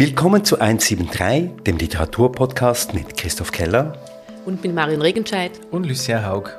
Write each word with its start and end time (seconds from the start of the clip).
Willkommen 0.00 0.44
zu 0.44 0.60
173, 0.60 1.64
dem 1.64 1.76
Literaturpodcast 1.76 2.94
mit 2.94 3.16
Christoph 3.16 3.50
Keller 3.50 3.94
und 4.46 4.62
mit 4.62 4.72
Marion 4.72 5.02
Regenscheid 5.02 5.50
und 5.72 5.86
Lucien 5.86 6.24
Haug. 6.24 6.50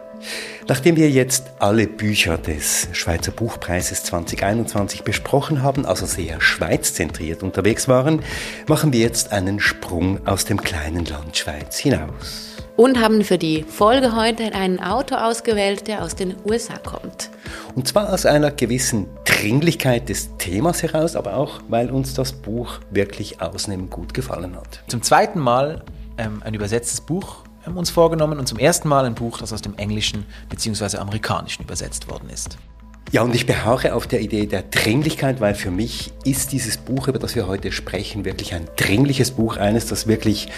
Nachdem 0.68 0.98
wir 0.98 1.10
jetzt 1.10 1.46
alle 1.60 1.88
Bücher 1.88 2.38
des 2.38 2.90
Schweizer 2.92 3.32
Buchpreises 3.32 4.04
2021 4.04 5.04
besprochen 5.04 5.64
haben, 5.64 5.86
also 5.86 6.06
sehr 6.06 6.42
schweizzentriert 6.42 7.42
unterwegs 7.42 7.88
waren, 7.88 8.24
machen 8.68 8.92
wir 8.92 9.00
jetzt 9.00 9.32
einen 9.32 9.62
Sprung 9.62 10.28
aus 10.28 10.44
dem 10.44 10.60
kleinen 10.60 11.06
Land 11.06 11.38
Schweiz 11.38 11.78
hinaus. 11.78 12.58
Und 12.76 13.00
haben 13.00 13.24
für 13.24 13.38
die 13.38 13.64
Folge 13.64 14.18
heute 14.18 14.54
einen 14.54 14.82
Autor 14.82 15.26
ausgewählt, 15.26 15.88
der 15.88 16.04
aus 16.04 16.14
den 16.14 16.36
USA 16.44 16.78
kommt. 16.78 17.30
Und 17.74 17.88
zwar 17.88 18.12
aus 18.12 18.26
einer 18.26 18.52
gewissen 18.52 19.08
Dringlichkeit 19.40 20.10
des 20.10 20.36
Themas 20.38 20.84
heraus, 20.84 21.16
aber 21.16 21.36
auch, 21.36 21.62
weil 21.70 21.90
uns 21.92 22.14
das 22.14 22.34
Buch 22.34 22.80
wirklich 22.92 23.42
ausnehmend 23.42 23.90
gut 23.90 24.14
gefallen 24.14 24.56
hat. 24.56 24.84
Zum 24.88 25.02
zweiten 25.02 25.40
Mal 25.40 25.84
ähm, 26.18 26.44
ein 26.44 26.54
übersetztes 26.54 27.00
Buch 27.00 27.44
haben 27.66 27.78
uns 27.78 27.90
vorgenommen 27.90 28.38
und 28.38 28.48
zum 28.48 28.58
ersten 28.58 28.90
Mal 28.90 29.06
ein 29.06 29.16
Buch, 29.16 29.38
das 29.38 29.54
aus 29.54 29.62
dem 29.62 29.76
Englischen 29.76 30.26
bzw. 30.50 30.98
Amerikanischen 30.98 31.64
übersetzt 31.64 32.10
worden 32.10 32.30
ist. 32.30 32.58
Ja, 33.12 33.24
und 33.24 33.34
ich 33.34 33.46
beharre 33.46 33.96
auf 33.96 34.08
der 34.08 34.22
Idee 34.22 34.46
der 34.46 34.62
Dringlichkeit, 34.62 35.40
weil 35.40 35.56
für 35.56 35.72
mich 35.72 36.12
ist 36.26 36.52
dieses 36.52 36.78
Buch, 36.78 37.08
über 37.08 37.18
das 37.18 37.36
wir 37.36 37.48
heute 37.48 37.72
sprechen, 37.72 38.26
wirklich 38.26 38.54
ein 38.54 38.68
dringliches 38.76 39.32
Buch, 39.32 39.58
eines, 39.58 39.88
das 39.88 40.06
wirklich 40.06 40.50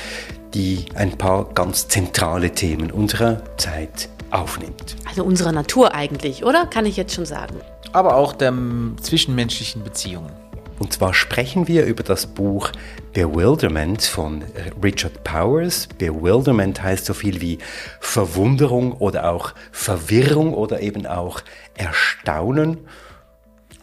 die 0.53 0.85
ein 0.95 1.17
paar 1.17 1.45
ganz 1.53 1.87
zentrale 1.87 2.51
Themen 2.51 2.91
unserer 2.91 3.41
Zeit 3.57 4.09
aufnimmt. 4.31 4.95
Also 5.07 5.23
unserer 5.23 5.51
Natur 5.51 5.93
eigentlich, 5.93 6.43
oder? 6.43 6.65
Kann 6.65 6.85
ich 6.85 6.97
jetzt 6.97 7.13
schon 7.13 7.25
sagen. 7.25 7.55
Aber 7.93 8.15
auch 8.15 8.33
der 8.33 8.53
zwischenmenschlichen 9.01 9.83
Beziehungen. 9.83 10.31
Und 10.79 10.93
zwar 10.93 11.13
sprechen 11.13 11.67
wir 11.67 11.85
über 11.85 12.01
das 12.01 12.25
Buch 12.25 12.71
Bewilderment 13.13 14.01
von 14.01 14.43
Richard 14.81 15.23
Powers. 15.23 15.87
Bewilderment 15.99 16.81
heißt 16.81 17.05
so 17.05 17.13
viel 17.13 17.39
wie 17.39 17.59
Verwunderung 17.99 18.93
oder 18.93 19.29
auch 19.29 19.53
Verwirrung 19.71 20.55
oder 20.55 20.81
eben 20.81 21.05
auch 21.05 21.41
Erstaunen. 21.75 22.79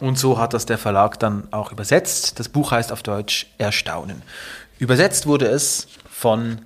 Und 0.01 0.19
so 0.19 0.37
hat 0.37 0.53
das 0.53 0.65
der 0.65 0.77
Verlag 0.77 1.19
dann 1.19 1.47
auch 1.51 1.71
übersetzt. 1.71 2.37
Das 2.39 2.49
Buch 2.49 2.71
heißt 2.71 2.91
auf 2.91 3.01
Deutsch 3.01 3.47
Erstaunen. 3.57 4.21
Übersetzt 4.77 5.25
wurde 5.25 5.47
es 5.47 5.87
von 6.09 6.59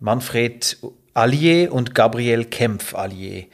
Manfred 0.00 0.78
Allier 1.16 1.72
und 1.72 1.94
Gabriel 1.94 2.44
Kempf 2.44 2.94
Allier. 2.94 3.44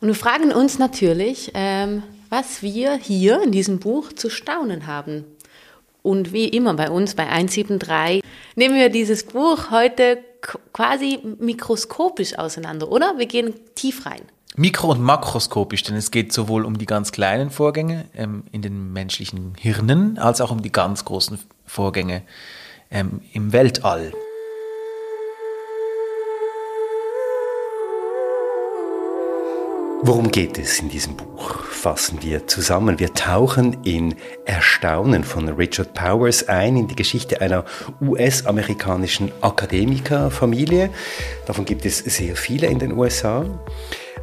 Und 0.00 0.08
wir 0.08 0.14
fragen 0.14 0.52
uns 0.52 0.78
natürlich, 0.78 1.50
ähm, 1.54 2.02
was 2.28 2.62
wir 2.62 2.94
hier 2.96 3.42
in 3.42 3.52
diesem 3.52 3.78
Buch 3.78 4.12
zu 4.12 4.28
staunen 4.28 4.86
haben. 4.86 5.24
Und 6.02 6.34
wie 6.34 6.46
immer 6.46 6.74
bei 6.74 6.90
uns 6.90 7.14
bei 7.14 7.26
173 7.26 8.22
nehmen 8.54 8.74
wir 8.74 8.90
dieses 8.90 9.24
Buch 9.24 9.70
heute 9.70 10.18
quasi 10.74 11.20
mikroskopisch 11.38 12.38
auseinander, 12.38 12.92
oder? 12.92 13.14
Wir 13.16 13.26
gehen 13.26 13.54
tief 13.74 14.04
rein. 14.04 14.20
Mikro- 14.56 14.90
und 14.90 15.00
makroskopisch, 15.00 15.84
denn 15.84 15.96
es 15.96 16.10
geht 16.10 16.34
sowohl 16.34 16.66
um 16.66 16.76
die 16.76 16.84
ganz 16.84 17.12
kleinen 17.12 17.50
Vorgänge 17.50 18.04
ähm, 18.14 18.44
in 18.52 18.60
den 18.60 18.92
menschlichen 18.92 19.54
Hirnen 19.58 20.18
als 20.18 20.42
auch 20.42 20.50
um 20.50 20.60
die 20.60 20.70
ganz 20.70 21.06
großen 21.06 21.38
Vorgänge 21.64 22.22
ähm, 22.90 23.22
im 23.32 23.54
Weltall. 23.54 24.12
Worum 30.06 30.30
geht 30.30 30.58
es 30.58 30.80
in 30.80 30.90
diesem 30.90 31.16
Buch? 31.16 31.64
Fassen 31.64 32.18
wir 32.20 32.46
zusammen. 32.46 32.98
Wir 32.98 33.14
tauchen 33.14 33.82
in 33.84 34.14
Erstaunen 34.44 35.24
von 35.24 35.48
Richard 35.48 35.94
Powers 35.94 36.46
ein 36.46 36.76
in 36.76 36.88
die 36.88 36.94
Geschichte 36.94 37.40
einer 37.40 37.64
US-amerikanischen 38.02 39.32
Akademikerfamilie. 39.40 40.90
Davon 41.46 41.64
gibt 41.64 41.86
es 41.86 42.00
sehr 42.00 42.36
viele 42.36 42.66
in 42.66 42.80
den 42.80 42.92
USA. 42.92 43.46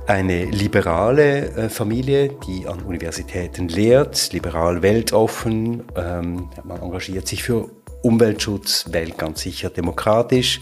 Eine 0.06 0.46
liberale 0.46 1.48
äh, 1.48 1.70
Familie, 1.70 2.30
die 2.46 2.68
an 2.68 2.82
Universitäten 2.84 3.68
lehrt, 3.68 4.32
liberal 4.34 4.84
weltoffen. 4.84 5.82
Ähm, 5.96 6.52
man 6.64 6.80
engagiert 6.80 7.28
sich 7.28 7.42
für 7.42 7.72
Umweltschutz, 8.04 8.86
Welt 8.92 9.18
ganz 9.18 9.42
sicher 9.42 9.72
demokratisch. 9.72 10.60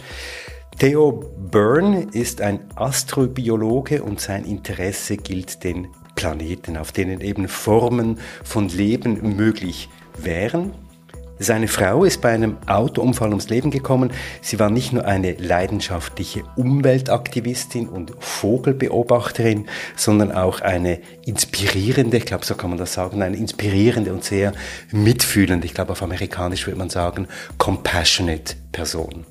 Theo 0.79 1.29
Byrne 1.51 2.07
ist 2.13 2.39
ein 2.39 2.61
Astrobiologe 2.77 4.01
und 4.01 4.21
sein 4.21 4.45
Interesse 4.45 5.17
gilt 5.17 5.65
den 5.65 5.89
Planeten, 6.15 6.77
auf 6.77 6.93
denen 6.93 7.19
eben 7.19 7.49
Formen 7.49 8.17
von 8.45 8.69
Leben 8.69 9.35
möglich 9.35 9.89
wären. 10.17 10.71
Seine 11.37 11.67
Frau 11.67 12.05
ist 12.05 12.21
bei 12.21 12.29
einem 12.29 12.57
Autounfall 12.65 13.27
ums 13.27 13.49
Leben 13.49 13.71
gekommen. 13.71 14.11
Sie 14.41 14.57
war 14.57 14.69
nicht 14.69 14.93
nur 14.93 15.03
eine 15.03 15.33
leidenschaftliche 15.33 16.43
Umweltaktivistin 16.55 17.89
und 17.89 18.13
Vogelbeobachterin, 18.17 19.65
sondern 19.97 20.31
auch 20.31 20.61
eine 20.61 21.01
inspirierende, 21.25 22.15
ich 22.15 22.25
glaube, 22.25 22.45
so 22.45 22.55
kann 22.55 22.69
man 22.69 22.79
das 22.79 22.93
sagen, 22.93 23.21
eine 23.21 23.35
inspirierende 23.35 24.13
und 24.13 24.23
sehr 24.23 24.53
mitfühlende, 24.93 25.65
ich 25.65 25.73
glaube, 25.73 25.91
auf 25.91 26.03
amerikanisch 26.03 26.67
würde 26.67 26.79
man 26.79 26.89
sagen, 26.89 27.27
compassionate 27.57 28.55
Person. 28.71 29.25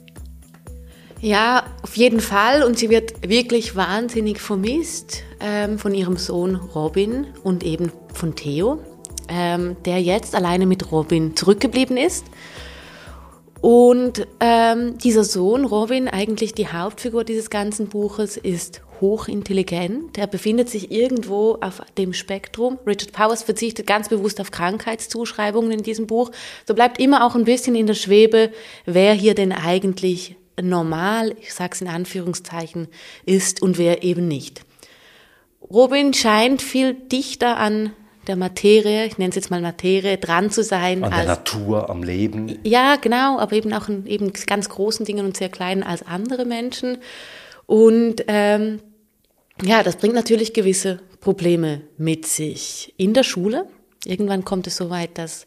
Ja, 1.21 1.65
auf 1.83 1.97
jeden 1.97 2.21
Fall. 2.21 2.63
Und 2.63 2.79
sie 2.79 2.91
wird 2.91 3.29
wirklich 3.29 3.75
wahnsinnig 3.75 4.41
vermisst 4.41 5.25
ähm, 5.41 5.79
von 5.79 5.93
ihrem 5.95 6.17
Sohn 6.17 6.55
Robin 6.55 7.27
und 7.43 7.65
eben 7.65 7.91
von 8.15 8.37
Theo, 8.37 8.79
ähm, 9.29 9.77
der 9.85 10.01
jetzt 10.01 10.37
alleine 10.37 10.67
mit 10.67 10.93
Robin 10.93 11.35
zurückgeblieben 11.35 11.97
ist. 11.97 12.25
Und 13.61 14.29
ähm, 14.39 14.99
dieser 14.99 15.25
Sohn, 15.25 15.65
Robin, 15.65 16.07
eigentlich 16.07 16.55
die 16.55 16.69
Hauptfigur 16.69 17.25
dieses 17.25 17.51
ganzen 17.51 17.89
Buches, 17.89 18.37
ist 18.37 18.83
hochintelligent. 19.01 20.17
Er 20.17 20.29
befindet 20.29 20.69
sich 20.69 20.93
irgendwo 20.93 21.59
auf 21.61 21.83
dem 21.97 22.13
Spektrum. 22.13 22.79
Richard 22.87 23.13
Powers 23.13 23.43
verzichtet 23.43 23.87
ganz 23.89 24.09
bewusst 24.09 24.41
auf 24.41 24.53
Krankheitszuschreibungen 24.53 25.73
in 25.73 25.83
diesem 25.83 26.07
Buch. 26.07 26.31
So 26.67 26.75
bleibt 26.75 27.01
immer 27.01 27.27
auch 27.27 27.35
ein 27.35 27.45
bisschen 27.45 27.75
in 27.75 27.89
der 27.89 27.95
Schwebe, 27.95 28.53
wer 28.87 29.13
hier 29.13 29.35
denn 29.35 29.51
eigentlich 29.51 30.37
normal, 30.63 31.35
ich 31.41 31.55
sage 31.55 31.75
es 31.75 31.81
in 31.81 31.89
Anführungszeichen, 31.89 32.89
ist 33.25 33.63
und 33.63 33.79
wer 33.79 34.03
eben 34.03 34.29
nicht. 34.29 34.63
Robin 35.71 36.15
scheint 36.15 36.63
viel 36.63 36.95
dichter 36.95 37.57
an 37.59 37.93
der 38.27 38.37
Materie, 38.37 39.07
ich 39.07 39.19
nenne 39.19 39.31
es 39.31 39.37
jetzt 39.37 39.51
mal 39.51 39.61
Materie, 39.61 40.19
dran 40.19 40.51
zu 40.51 40.63
sein. 40.63 41.03
An 41.03 41.11
der 41.11 41.25
Natur, 41.25 41.89
am 41.91 42.03
Leben. 42.03 42.59
Ja, 42.63 42.97
genau, 42.97 43.39
aber 43.39 43.55
eben 43.55 43.73
auch 43.73 43.89
in 43.89 44.07
eben 44.07 44.33
ganz 44.47 44.69
großen 44.69 45.07
Dingen 45.07 45.25
und 45.25 45.37
sehr 45.37 45.49
kleinen 45.49 45.83
als 45.83 46.03
andere 46.07 46.45
Menschen. 46.45 46.99
Und 47.67 48.25
ähm, 48.29 48.81
ja, 49.63 49.83
das 49.83 49.97
bringt 49.97 50.15
natürlich 50.15 50.53
gewisse 50.53 51.01
Probleme 51.21 51.83
mit 51.97 52.27
sich 52.27 52.95
in 52.97 53.15
der 53.15 53.25
Schule. 53.25 53.67
Irgendwann 54.05 54.45
kommt 54.45 54.67
es 54.67 54.77
so 54.77 54.91
weit, 54.91 55.19
dass 55.19 55.47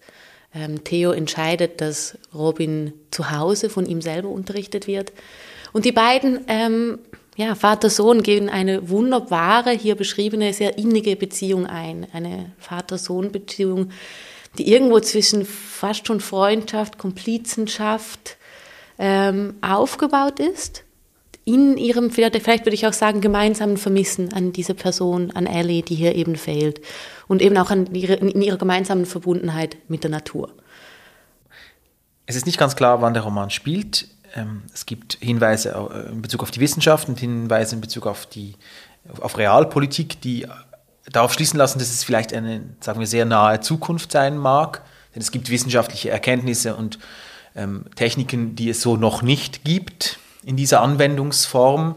ähm, 0.54 0.84
Theo 0.84 1.12
entscheidet, 1.12 1.82
dass 1.82 2.18
Robin 2.34 2.94
zu 3.12 3.32
Hause 3.32 3.70
von 3.70 3.86
ihm 3.86 4.02
selber 4.02 4.30
unterrichtet 4.30 4.88
wird. 4.88 5.14
Und 5.74 5.86
die 5.86 5.92
beiden, 5.92 6.42
ähm, 6.48 7.00
ja, 7.38 7.56
Vater-Sohn, 7.56 8.24
gehen 8.24 8.50
eine 8.50 8.90
wunderbare, 8.90 9.72
hier 9.72 9.96
beschriebene, 9.96 10.54
sehr 10.54 10.78
innige 10.78 11.16
Beziehung 11.16 11.66
ein. 11.66 12.08
Eine 12.12 12.52
Vater-Sohn-Beziehung, 12.60 13.92
die 14.58 14.72
irgendwo 14.72 15.00
zwischen 15.00 15.46
fast 15.46 16.08
schon 16.08 16.20
Freundschaft, 16.20 16.98
Komplizenschaft 16.98 18.38
ähm, 19.00 19.56
aufgebaut 19.62 20.40
ist. 20.40 20.84
In 21.44 21.78
ihrem, 21.78 22.12
vielleicht 22.12 22.66
würde 22.66 22.76
ich 22.76 22.86
auch 22.86 22.94
sagen, 22.94 23.20
gemeinsamen 23.20 23.78
Vermissen 23.78 24.32
an 24.32 24.54
diese 24.54 24.76
Person, 24.76 25.32
an 25.32 25.48
Ellie, 25.48 25.82
die 25.82 25.96
hier 25.96 26.14
eben 26.16 26.36
fehlt 26.36 26.82
und 27.32 27.42
eben 27.42 27.58
auch 27.58 27.72
ihre, 27.94 28.16
in 28.16 28.42
ihrer 28.42 28.58
gemeinsamen 28.58 29.06
Verbundenheit 29.06 29.78
mit 29.88 30.04
der 30.04 30.12
Natur. 30.12 30.52
Es 32.26 32.36
ist 32.36 32.46
nicht 32.46 32.58
ganz 32.58 32.76
klar, 32.76 33.02
wann 33.02 33.14
der 33.14 33.24
Roman 33.24 33.50
spielt. 33.50 34.10
Ähm, 34.36 34.64
es 34.74 34.86
gibt 34.86 35.18
Hinweise 35.22 35.70
äh, 35.70 36.12
in 36.12 36.22
Bezug 36.22 36.44
auf 36.44 36.52
die 36.52 36.60
Wissenschaft 36.60 37.08
und 37.08 37.22
Hinweise 37.22 37.76
in 37.76 37.80
Bezug 37.80 38.06
auf 38.06 38.26
die 38.26 38.56
auf 39.22 39.38
Realpolitik, 39.38 40.20
die 40.20 40.46
darauf 41.10 41.32
schließen 41.32 41.58
lassen, 41.58 41.80
dass 41.80 41.90
es 41.90 42.04
vielleicht 42.04 42.34
eine, 42.34 42.64
sagen 42.82 43.00
wir, 43.00 43.08
sehr 43.08 43.24
nahe 43.24 43.62
Zukunft 43.62 44.12
sein 44.12 44.38
mag. 44.38 44.82
Denn 45.16 45.22
es 45.22 45.32
gibt 45.32 45.50
wissenschaftliche 45.50 46.10
Erkenntnisse 46.10 46.76
und 46.76 47.00
ähm, 47.56 47.86
Techniken, 47.96 48.58
die 48.58 48.70
es 48.70 48.82
so 48.82 48.98
noch 48.98 49.22
nicht 49.22 49.64
gibt 49.64 50.20
in 50.44 50.58
dieser 50.58 50.82
Anwendungsform. 50.82 51.96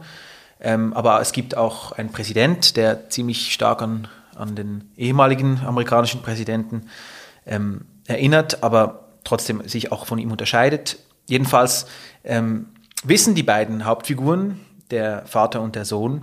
Ähm, 0.60 0.92
aber 0.92 1.20
es 1.20 1.32
gibt 1.32 1.56
auch 1.56 1.90
einen 1.90 2.12
Präsident, 2.12 2.76
der 2.76 3.10
ziemlich 3.10 3.52
stark 3.52 3.82
an 3.82 4.06
an 4.36 4.54
den 4.54 4.90
ehemaligen 4.96 5.60
amerikanischen 5.64 6.22
Präsidenten 6.22 6.82
ähm, 7.46 7.82
erinnert, 8.06 8.62
aber 8.62 9.08
trotzdem 9.24 9.66
sich 9.68 9.92
auch 9.92 10.06
von 10.06 10.18
ihm 10.18 10.30
unterscheidet. 10.30 10.98
Jedenfalls 11.26 11.86
ähm, 12.24 12.66
wissen 13.02 13.34
die 13.34 13.42
beiden 13.42 13.84
Hauptfiguren, 13.84 14.60
der 14.90 15.24
Vater 15.26 15.62
und 15.62 15.74
der 15.76 15.84
Sohn, 15.84 16.22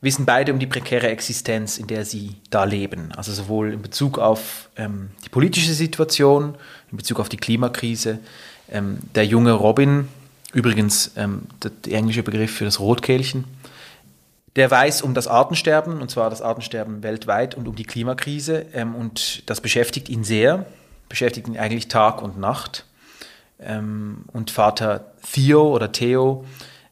wissen 0.00 0.24
beide 0.26 0.52
um 0.52 0.58
die 0.58 0.66
prekäre 0.66 1.08
Existenz, 1.08 1.78
in 1.78 1.86
der 1.86 2.04
sie 2.04 2.36
da 2.50 2.64
leben. 2.64 3.12
Also 3.16 3.32
sowohl 3.32 3.72
in 3.72 3.82
Bezug 3.82 4.18
auf 4.18 4.68
ähm, 4.76 5.10
die 5.24 5.28
politische 5.28 5.74
Situation, 5.74 6.54
in 6.90 6.96
Bezug 6.96 7.20
auf 7.20 7.28
die 7.28 7.36
Klimakrise, 7.36 8.18
Ähm, 8.72 9.00
der 9.14 9.26
junge 9.26 9.52
Robin, 9.52 10.08
übrigens 10.54 11.10
ähm, 11.16 11.42
der, 11.62 11.72
der 11.84 11.98
englische 11.98 12.22
Begriff 12.22 12.52
für 12.56 12.64
das 12.64 12.78
Rotkehlchen, 12.78 13.44
der 14.56 14.70
weiß 14.70 15.02
um 15.02 15.14
das 15.14 15.28
Artensterben, 15.28 16.00
und 16.00 16.10
zwar 16.10 16.28
das 16.30 16.42
Artensterben 16.42 17.02
weltweit 17.02 17.54
und 17.54 17.68
um 17.68 17.74
die 17.74 17.84
Klimakrise. 17.84 18.66
Ähm, 18.74 18.94
und 18.94 19.48
das 19.48 19.60
beschäftigt 19.60 20.08
ihn 20.08 20.24
sehr, 20.24 20.66
beschäftigt 21.08 21.48
ihn 21.48 21.58
eigentlich 21.58 21.88
Tag 21.88 22.22
und 22.22 22.38
Nacht. 22.38 22.84
Ähm, 23.60 24.24
und 24.32 24.50
Vater 24.50 25.12
Theo 25.32 25.74
oder 25.74 25.92
Theo 25.92 26.44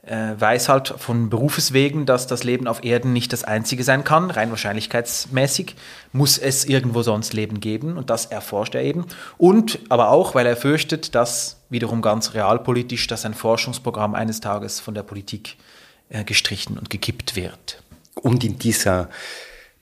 äh, 0.06 0.32
weiß 0.38 0.70
halt 0.70 0.94
von 0.96 1.28
Berufeswegen, 1.28 2.06
dass 2.06 2.26
das 2.26 2.44
Leben 2.44 2.66
auf 2.66 2.82
Erden 2.82 3.12
nicht 3.12 3.32
das 3.34 3.44
einzige 3.44 3.84
sein 3.84 4.04
kann. 4.04 4.30
Rein 4.30 4.48
wahrscheinlichkeitsmäßig 4.48 5.76
muss 6.12 6.38
es 6.38 6.64
irgendwo 6.64 7.02
sonst 7.02 7.34
Leben 7.34 7.60
geben 7.60 7.98
und 7.98 8.08
das 8.08 8.24
erforscht 8.24 8.74
er 8.74 8.82
eben. 8.82 9.04
Und 9.36 9.80
aber 9.90 10.08
auch, 10.08 10.34
weil 10.34 10.46
er 10.46 10.56
fürchtet, 10.56 11.14
dass 11.14 11.60
wiederum 11.68 12.00
ganz 12.00 12.32
realpolitisch, 12.32 13.06
dass 13.06 13.26
ein 13.26 13.34
Forschungsprogramm 13.34 14.14
eines 14.14 14.40
Tages 14.40 14.80
von 14.80 14.94
der 14.94 15.02
Politik 15.02 15.56
äh, 15.58 15.79
gestrichen 16.24 16.78
und 16.78 16.90
gekippt 16.90 17.36
wird. 17.36 17.82
Und 18.14 18.44
in 18.44 18.58
dieser 18.58 19.08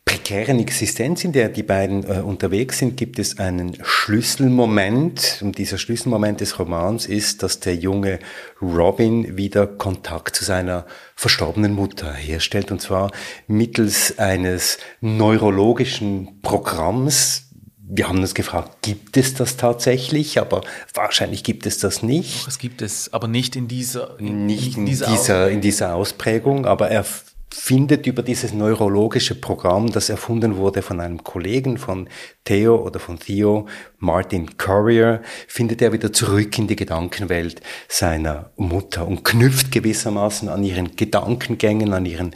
prekären 0.08 0.58
Existenz, 0.58 1.22
in 1.24 1.32
der 1.32 1.50
die 1.50 1.62
beiden 1.62 2.02
äh, 2.04 2.20
unterwegs 2.20 2.78
sind, 2.78 2.96
gibt 2.96 3.18
es 3.18 3.38
einen 3.38 3.76
Schlüsselmoment. 3.82 5.40
Und 5.42 5.58
dieser 5.58 5.76
Schlüsselmoment 5.76 6.40
des 6.40 6.58
Romans 6.58 7.04
ist, 7.04 7.42
dass 7.42 7.60
der 7.60 7.76
junge 7.76 8.18
Robin 8.62 9.36
wieder 9.36 9.66
Kontakt 9.66 10.34
zu 10.34 10.44
seiner 10.44 10.86
verstorbenen 11.14 11.74
Mutter 11.74 12.12
herstellt. 12.14 12.70
Und 12.70 12.80
zwar 12.80 13.10
mittels 13.48 14.18
eines 14.18 14.78
neurologischen 15.02 16.40
Programms, 16.40 17.47
wir 17.90 18.08
haben 18.08 18.18
uns 18.18 18.34
gefragt, 18.34 18.82
gibt 18.82 19.16
es 19.16 19.34
das 19.34 19.56
tatsächlich? 19.56 20.38
Aber 20.38 20.60
wahrscheinlich 20.94 21.42
gibt 21.42 21.64
es 21.66 21.78
das 21.78 22.02
nicht. 22.02 22.46
Es 22.46 22.58
gibt 22.58 22.82
es, 22.82 23.12
aber 23.12 23.28
nicht 23.28 23.56
in 23.56 23.66
dieser, 23.66 24.18
in, 24.20 24.46
nicht 24.46 24.76
in 24.76 24.84
dieser, 24.84 25.06
dieser, 25.06 25.50
in 25.50 25.60
dieser 25.60 25.94
Ausprägung. 25.94 26.66
Aber 26.66 26.90
er 26.90 27.04
findet 27.50 28.06
über 28.06 28.22
dieses 28.22 28.52
neurologische 28.52 29.34
Programm, 29.34 29.90
das 29.90 30.10
erfunden 30.10 30.56
wurde 30.56 30.82
von 30.82 31.00
einem 31.00 31.24
Kollegen 31.24 31.78
von 31.78 32.10
Theo 32.44 32.76
oder 32.76 33.00
von 33.00 33.18
Theo, 33.18 33.66
Martin 33.98 34.58
Courier, 34.58 35.22
findet 35.46 35.80
er 35.80 35.92
wieder 35.94 36.12
zurück 36.12 36.58
in 36.58 36.66
die 36.66 36.76
Gedankenwelt 36.76 37.62
seiner 37.88 38.50
Mutter 38.56 39.08
und 39.08 39.24
knüpft 39.24 39.72
gewissermaßen 39.72 40.50
an 40.50 40.62
ihren 40.62 40.94
Gedankengängen, 40.94 41.94
an 41.94 42.04
ihren 42.04 42.34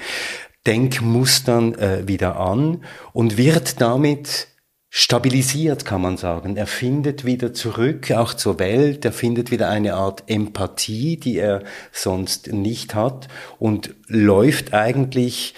Denkmustern 0.67 1.75
äh, 1.75 2.09
wieder 2.09 2.37
an 2.37 2.85
und 3.13 3.37
wird 3.37 3.81
damit 3.81 4.49
stabilisiert, 4.95 5.87
kann 5.87 6.03
man 6.03 6.19
sagen. 6.19 6.59
Er 6.59 6.67
findet 6.67 7.25
wieder 7.25 7.55
zurück, 7.55 8.11
auch 8.11 8.35
zur 8.35 8.59
Welt. 8.59 9.07
Er 9.07 9.13
findet 9.13 9.51
wieder 9.51 9.71
eine 9.71 9.95
Art 9.95 10.25
Empathie, 10.27 11.17
die 11.17 11.39
er 11.39 11.63
sonst 11.93 12.53
nicht 12.53 12.95
hat 12.95 13.29
und 13.59 13.95
läuft 14.07 14.75
eigentlich 14.75 15.55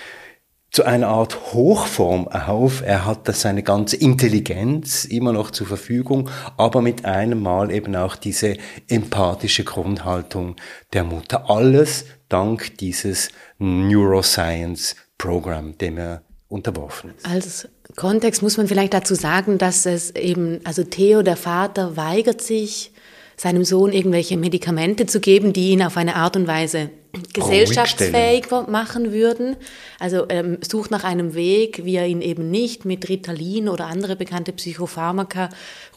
zu 0.70 0.84
einer 0.84 1.08
Art 1.08 1.52
Hochform 1.52 2.28
auf. 2.28 2.82
Er 2.82 3.06
hat 3.06 3.26
das 3.26 3.40
seine 3.40 3.64
ganze 3.64 3.96
Intelligenz 3.96 5.04
immer 5.04 5.32
noch 5.32 5.50
zur 5.50 5.66
Verfügung, 5.66 6.30
aber 6.56 6.80
mit 6.80 7.04
einem 7.04 7.42
Mal 7.42 7.72
eben 7.72 7.96
auch 7.96 8.14
diese 8.14 8.56
empathische 8.88 9.64
Grundhaltung 9.64 10.54
der 10.92 11.02
Mutter. 11.02 11.50
Alles 11.50 12.04
dank 12.28 12.78
dieses 12.78 13.30
Neuroscience 13.58 14.94
Program, 15.18 15.76
dem 15.76 15.98
er 15.98 16.22
unterworfen 16.46 17.14
ist. 17.16 17.26
Als 17.26 17.68
Kontext 17.96 18.42
muss 18.42 18.56
man 18.56 18.66
vielleicht 18.66 18.94
dazu 18.94 19.14
sagen, 19.14 19.58
dass 19.58 19.86
es 19.86 20.10
eben, 20.12 20.60
also 20.64 20.82
Theo, 20.82 21.22
der 21.22 21.36
Vater, 21.36 21.96
weigert 21.96 22.40
sich, 22.40 22.92
seinem 23.36 23.64
Sohn 23.64 23.92
irgendwelche 23.92 24.36
Medikamente 24.36 25.06
zu 25.06 25.20
geben, 25.20 25.52
die 25.52 25.70
ihn 25.70 25.82
auf 25.82 25.96
eine 25.96 26.16
Art 26.16 26.36
und 26.36 26.46
Weise 26.46 26.90
gesellschaftsfähig 27.32 28.46
machen 28.68 29.12
würden. 29.12 29.56
Also 29.98 30.26
ähm, 30.28 30.58
sucht 30.68 30.90
nach 30.90 31.04
einem 31.04 31.34
Weg, 31.34 31.84
wie 31.84 31.96
er 31.96 32.06
ihn 32.06 32.20
eben 32.20 32.50
nicht 32.50 32.84
mit 32.84 33.08
Ritalin 33.08 33.68
oder 33.68 33.86
andere 33.86 34.16
bekannte 34.16 34.52
Psychopharmaka 34.52 35.48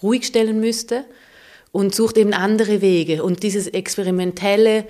ruhig 0.01 0.25
stellen 0.25 0.59
müsste 0.59 1.05
und 1.71 1.93
sucht 1.93 2.17
eben 2.17 2.33
andere 2.33 2.81
Wege. 2.81 3.23
Und 3.23 3.43
dieses 3.43 3.67
experimentelle 3.67 4.85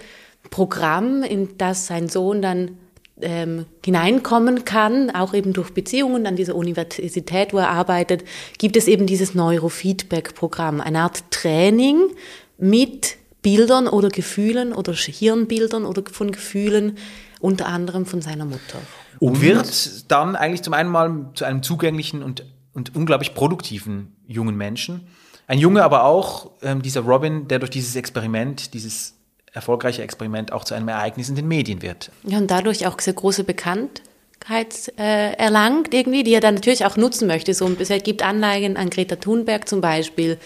Programm, 0.50 1.24
in 1.24 1.58
das 1.58 1.88
sein 1.88 2.08
Sohn 2.08 2.42
dann 2.42 2.78
ähm, 3.22 3.66
hineinkommen 3.84 4.66
kann, 4.66 5.10
auch 5.10 5.34
eben 5.34 5.54
durch 5.54 5.72
Beziehungen 5.74 6.28
an 6.28 6.36
dieser 6.36 6.56
Universität, 6.56 7.54
wo 7.54 7.58
er 7.58 7.70
arbeitet, 7.70 8.24
gibt 8.58 8.78
es 8.78 8.88
eben 8.88 9.08
dieses 9.08 9.34
Neurofeedback-Programm, 9.34 10.82
eine 10.82 11.02
Art 11.02 11.24
Training 11.32 12.10
mit 12.58 13.18
Bildern 13.42 13.88
oder 13.88 14.10
Gefühlen 14.10 14.74
oder 14.74 14.94
Hirnbildern 14.94 15.86
oder 15.86 16.04
von 16.12 16.32
Gefühlen, 16.32 16.98
unter 17.40 17.68
anderem 17.68 18.06
von 18.06 18.22
seiner 18.22 18.46
Mutter. 18.46 18.80
Und 19.20 19.42
wird 19.42 20.12
dann 20.12 20.36
eigentlich 20.36 20.64
zum 20.64 20.74
einen 20.74 20.90
mal 20.90 21.30
zu 21.34 21.46
einem 21.46 21.64
zugänglichen 21.64 22.24
und, 22.24 22.46
und 22.74 22.96
unglaublich 22.96 23.34
produktiven 23.34 24.16
jungen 24.28 24.56
Menschen. 24.56 25.08
Ein 25.48 25.60
Junge 25.60 25.84
aber 25.84 26.04
auch, 26.04 26.52
ähm, 26.62 26.82
dieser 26.82 27.02
Robin, 27.02 27.48
der 27.48 27.60
durch 27.60 27.72
dieses 27.72 27.96
Experiment, 27.96 28.74
dieses 28.74 29.17
erfolgreiche 29.58 30.02
Experiment 30.02 30.54
auch 30.54 30.64
zu 30.64 30.74
einem 30.74 30.88
Ereignis 30.88 31.30
in 31.30 31.36
den 31.36 31.48
Medien 31.48 31.82
wird. 31.82 32.12
Ja, 32.24 32.38
und 32.38 32.50
dadurch 32.50 32.88
auch 32.88 33.00
sehr 33.00 33.14
große 33.14 33.44
Bekanntheit 33.44 34.94
äh, 34.98 35.34
erlangt 35.34 35.94
irgendwie, 35.94 36.24
die 36.24 36.34
er 36.34 36.40
dann 36.40 36.56
natürlich 36.56 36.86
auch 36.86 36.96
nutzen 36.96 37.28
möchte. 37.28 37.54
So, 37.54 37.70
es 37.78 37.90
gibt 38.04 38.24
Anleihen 38.24 38.78
an 38.78 38.90
Greta 38.90 39.18
Thunberg 39.18 39.68
zum 39.68 39.82
Beispiel, 39.82 40.38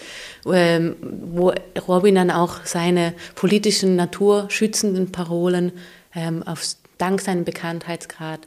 ähm, 0.46 0.96
wo 1.00 1.52
Robin 1.86 2.16
dann 2.16 2.30
auch 2.30 2.64
seine 2.64 3.14
politischen, 3.34 3.96
naturschützenden 3.96 5.12
Parolen 5.12 5.72
ähm, 6.14 6.42
auf, 6.42 6.62
dank 6.98 7.20
seinem 7.20 7.44
Bekanntheitsgrad 7.44 8.40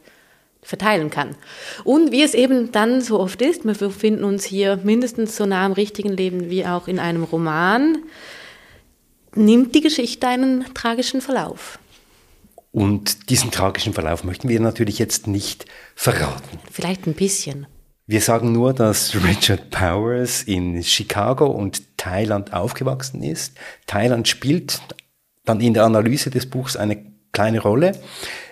verteilen 0.65 1.11
kann. 1.11 1.35
Und 1.83 2.11
wie 2.11 2.23
es 2.23 2.33
eben 2.33 2.71
dann 2.71 2.99
so 2.99 3.19
oft 3.19 3.41
ist, 3.41 3.65
wir 3.65 3.75
befinden 3.75 4.23
uns 4.23 4.43
hier 4.43 4.79
mindestens 4.83 5.37
so 5.37 5.45
nah 5.45 5.65
am 5.65 5.73
richtigen 5.73 6.09
Leben 6.09 6.49
wie 6.49 6.65
auch 6.65 6.87
in 6.87 6.99
einem 6.99 7.23
Roman, 7.23 7.99
nimmt 9.35 9.75
die 9.75 9.81
Geschichte 9.81 10.27
einen 10.27 10.65
tragischen 10.73 11.21
Verlauf. 11.21 11.79
Und 12.71 13.29
diesen 13.29 13.51
tragischen 13.51 13.93
Verlauf 13.93 14.23
möchten 14.23 14.49
wir 14.49 14.59
natürlich 14.59 14.99
jetzt 14.99 15.27
nicht 15.27 15.65
verraten. 15.95 16.59
Vielleicht 16.71 17.07
ein 17.07 17.13
bisschen. 17.13 17.67
Wir 18.07 18.21
sagen 18.21 18.51
nur, 18.51 18.73
dass 18.73 19.15
Richard 19.15 19.71
Powers 19.71 20.43
in 20.43 20.83
Chicago 20.83 21.47
und 21.47 21.97
Thailand 21.97 22.53
aufgewachsen 22.53 23.23
ist. 23.23 23.57
Thailand 23.87 24.27
spielt 24.27 24.79
dann 25.45 25.61
in 25.61 25.73
der 25.73 25.85
Analyse 25.85 26.29
des 26.29 26.47
Buchs 26.47 26.75
eine 26.75 27.14
kleine 27.35 27.59
Rolle. 27.59 27.91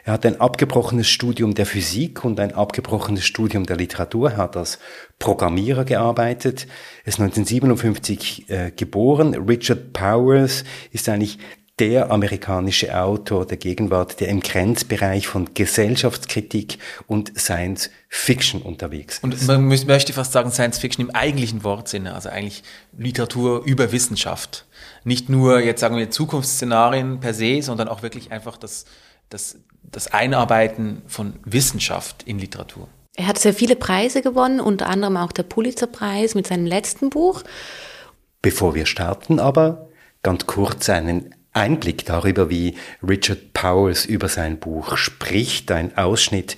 Er 0.06 0.14
hat 0.14 0.26
ein 0.26 0.40
abgebrochenes 0.40 1.08
Studium 1.08 1.56
der 1.56 1.66
Physik 1.66 2.26
und 2.26 2.40
ein 2.40 2.54
abgebrochenes 2.54 3.26
Studium 3.26 3.66
der 3.66 3.78
Literatur. 3.78 4.32
Er 4.32 4.38
hat 4.38 4.58
als 4.58 4.78
Programmierer 5.18 5.86
gearbeitet. 5.86 6.68
Er 7.06 7.08
ist 7.08 7.20
1957 7.20 8.50
äh, 8.50 8.72
geboren. 8.76 9.34
Richard 9.48 9.94
Powers 9.94 10.66
ist 10.92 11.08
eigentlich 11.08 11.40
der 11.80 12.12
amerikanische 12.12 12.96
Autor 12.96 13.48
der 13.48 13.58
Gegenwart, 13.58 14.20
der 14.20 14.28
im 14.28 14.42
Grenzbereich 14.42 15.26
von 15.26 15.54
Gesellschaftskritik 15.54 16.78
und 17.08 17.38
Science 17.40 17.90
Fiction 18.10 18.62
unterwegs 18.62 19.16
ist. 19.16 19.24
Und 19.24 19.48
man 19.48 19.68
möchte 19.68 20.14
fast 20.14 20.34
sagen 20.34 20.52
Science 20.52 20.78
Fiction 20.78 21.06
im 21.06 21.16
eigentlichen 21.16 21.64
Wortsinne, 21.64 22.14
also 22.14 22.30
eigentlich 22.30 22.62
Literatur 22.96 23.64
über 23.66 23.92
Wissenschaft. 23.92 24.66
Nicht 25.04 25.30
nur 25.30 25.60
jetzt 25.60 25.82
sagen 25.82 25.98
wir 25.98 26.10
Zukunftsszenarien 26.10 27.20
per 27.20 27.34
se, 27.34 27.62
sondern 27.62 27.88
auch 27.88 28.04
wirklich 28.04 28.32
einfach 28.32 28.58
das, 28.58 28.86
das, 29.30 29.58
das 29.84 30.08
Einarbeiten 30.08 31.02
von 31.08 31.34
Wissenschaft 31.46 32.24
in 32.24 32.40
Literatur. 32.40 32.88
Er 33.16 33.28
hat 33.28 33.38
sehr 33.38 33.54
viele 33.54 33.76
Preise 33.76 34.22
gewonnen, 34.22 34.60
unter 34.60 34.88
anderem 34.88 35.18
auch 35.18 35.32
der 35.32 35.44
Pulitzerpreis 35.44 36.36
mit 36.36 36.48
seinem 36.48 36.66
letzten 36.66 37.10
Buch. 37.10 37.44
Bevor 38.42 38.76
wir 38.76 38.86
starten 38.86 39.40
aber, 39.40 39.90
ganz 40.24 40.48
kurz 40.48 40.90
einen 40.90 41.36
Einblick 41.54 42.06
darüber, 42.06 42.50
wie 42.50 42.76
Richard 43.08 43.54
Powers 43.54 44.06
über 44.06 44.28
sein 44.28 44.60
Buch 44.60 44.98
spricht, 44.98 45.72
ein 45.72 45.96
Ausschnitt 45.98 46.58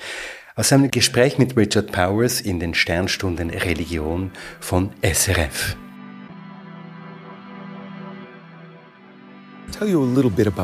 aus 0.55 0.71
einem 0.71 0.89
Gespräch 0.89 1.37
mit 1.37 1.57
Richard 1.57 1.91
Powers 1.91 2.39
in 2.39 2.61
den 2.61 2.73
Sternstunden 2.73 3.49
Religion 3.49 4.31
von 4.61 4.91
SRF. 5.01 5.75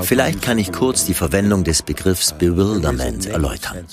Vielleicht 0.03 0.41
kann 0.41 0.57
ich 0.57 0.71
kurz 0.71 1.05
die 1.05 1.13
Verwendung 1.13 1.63
des 1.63 1.81
Begriffs 1.81 2.33
Bewilderment 2.33 3.25
erläutern. 3.25 3.85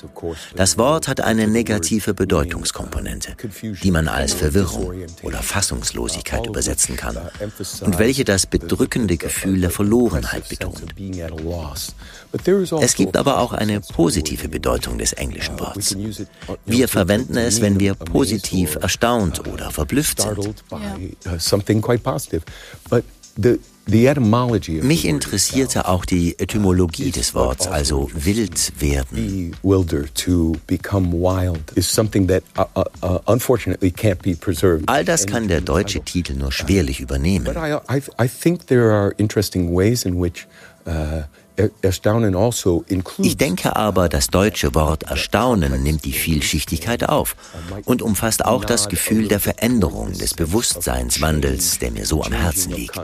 Das 0.57 0.79
Wort 0.79 1.09
hat 1.09 1.21
eine 1.21 1.49
negative 1.49 2.15
Bedeutungskomponente, 2.15 3.37
die 3.83 3.91
man 3.91 4.09
als 4.09 4.35
Verwirrung 4.35 4.93
oder 5.23 5.43
Fassungslosigkeit 5.43 6.47
übersetzen 6.47 6.97
kann 6.97 7.17
und 7.81 7.99
welche 7.99 8.25
das 8.25 8.47
bedrückende 8.47 9.17
Gefühl 9.17 9.61
der 9.61 9.71
Verlorenheit 9.71 10.49
betont. 10.49 10.83
Es 12.81 12.95
gibt 12.95 13.17
aber 13.17 13.39
auch 13.39 13.53
eine 13.53 13.81
positive 13.81 14.49
Bedeutung 14.49 14.99
des 14.99 15.13
englischen 15.15 15.59
Wortes. 15.59 15.97
Wir 16.67 16.89
verwenden 16.89 17.37
es, 17.37 17.61
wenn 17.61 17.81
wir 17.81 17.95
positiv 17.95 18.77
erstaunt 18.77 19.47
oder 19.47 19.71
verblüfft 19.71 20.21
sind. 20.21 20.65
Ja. 20.71 21.39
Mich 24.83 25.07
interessierte 25.07 25.89
auch 25.89 26.05
die 26.05 26.39
Etymologie 26.39 27.11
des 27.11 27.35
Wortes, 27.35 27.67
also 27.69 28.11
wild 28.13 28.73
werden. 28.79 29.57
Uh, 32.59 32.65
uh, 33.03 33.19
All 34.87 35.05
das 35.05 35.27
kann 35.27 35.49
der 35.49 35.63
deutsche 35.63 36.01
Titel 36.03 36.35
nur 36.35 36.53
schwerlich 36.53 37.01
übernehmen. 37.01 37.47
Also 37.57 37.81
ich 43.19 43.37
denke 43.37 43.77
aber, 43.77 44.09
das 44.09 44.29
deutsche 44.29 44.75
Wort 44.75 45.05
Erstaunen 45.05 45.83
nimmt 45.83 46.05
die 46.05 46.13
Vielschichtigkeit 46.13 47.09
auf 47.09 47.37
und 47.85 48.03
umfasst 48.03 48.45
auch 48.45 48.65
das 48.65 48.89
Gefühl 48.89 49.29
der 49.29 49.41
Veränderung, 49.41 50.13
des 50.13 50.35
Bewusstseinswandels, 50.35 51.79
der 51.79 51.91
mir 51.91 52.07
so 52.07 52.23
am 52.23 52.33
Herzen 52.33 52.73
liegt. 52.73 52.97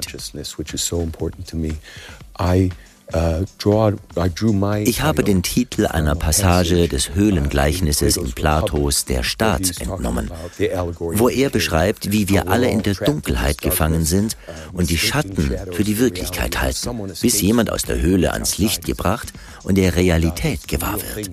Ich 4.85 5.03
habe 5.03 5.25
den 5.25 5.43
Titel 5.43 5.87
einer 5.87 6.15
Passage 6.15 6.89
des 6.89 7.15
Höhlengleichnisses 7.15 8.17
in 8.17 8.33
Platos 8.33 9.05
Der 9.05 9.23
Staat 9.23 9.81
entnommen, 9.81 10.31
wo 10.99 11.29
er 11.29 11.51
beschreibt, 11.51 12.13
wie 12.13 12.29
wir 12.29 12.49
alle 12.49 12.71
in 12.71 12.83
der 12.83 12.95
Dunkelheit 12.95 13.61
gefangen 13.61 14.05
sind 14.05 14.37
und 14.73 14.91
die 14.91 14.99
Schatten 14.99 15.55
für 15.73 15.85
die 15.85 15.99
Wirklichkeit 15.99 16.61
halten, 16.61 17.13
bis 17.21 17.41
jemand 17.41 17.71
aus 17.71 17.83
der 17.83 18.01
Höhle 18.01 18.33
ans 18.33 18.59
Licht 18.59 18.85
gebracht 18.85 19.33
und 19.63 19.77
der 19.77 19.97
Realität 19.97 20.67
gewahr 20.67 20.99
wird. 21.15 21.31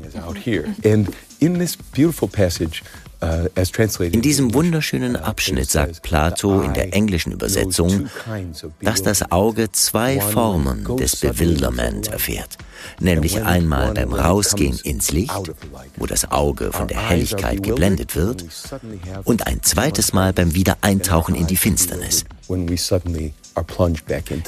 In 1.39 1.57
this 1.57 1.75
beautiful 1.75 2.27
passage, 2.27 2.83
in 3.21 4.21
diesem 4.21 4.53
wunderschönen 4.55 5.15
Abschnitt 5.15 5.69
sagt 5.69 6.01
Plato 6.01 6.61
in 6.61 6.73
der 6.73 6.93
englischen 6.93 7.31
Übersetzung, 7.31 8.09
dass 8.81 9.03
das 9.03 9.31
Auge 9.31 9.71
zwei 9.71 10.19
Formen 10.19 10.97
des 10.97 11.17
Bewilderment 11.17 12.07
erfährt, 12.07 12.57
nämlich 12.99 13.43
einmal 13.43 13.93
beim 13.93 14.13
Rausgehen 14.13 14.79
ins 14.79 15.11
Licht, 15.11 15.51
wo 15.97 16.07
das 16.07 16.31
Auge 16.31 16.71
von 16.71 16.87
der 16.87 17.09
Helligkeit 17.09 17.61
geblendet 17.61 18.15
wird, 18.15 18.43
und 19.23 19.45
ein 19.45 19.61
zweites 19.61 20.13
Mal 20.13 20.33
beim 20.33 20.55
Wiedereintauchen 20.55 21.35
in 21.35 21.45
die 21.45 21.57
Finsternis. 21.57 22.25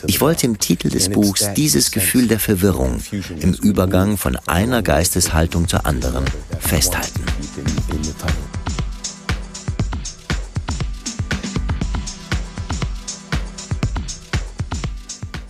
Ich 0.08 0.22
wollte 0.22 0.46
im 0.48 0.60
Titel 0.60 0.90
des 0.90 1.10
Buchs 1.10 1.54
dieses 1.56 1.92
Gefühl 1.92 2.28
der 2.28 2.40
Verwirrung 2.40 3.00
im 3.40 3.54
Übergang 3.54 4.18
von 4.18 4.36
einer 4.48 4.82
Geisteshaltung 4.82 5.68
zur 5.68 5.86
anderen 5.86 6.26
festhalten. 6.60 7.24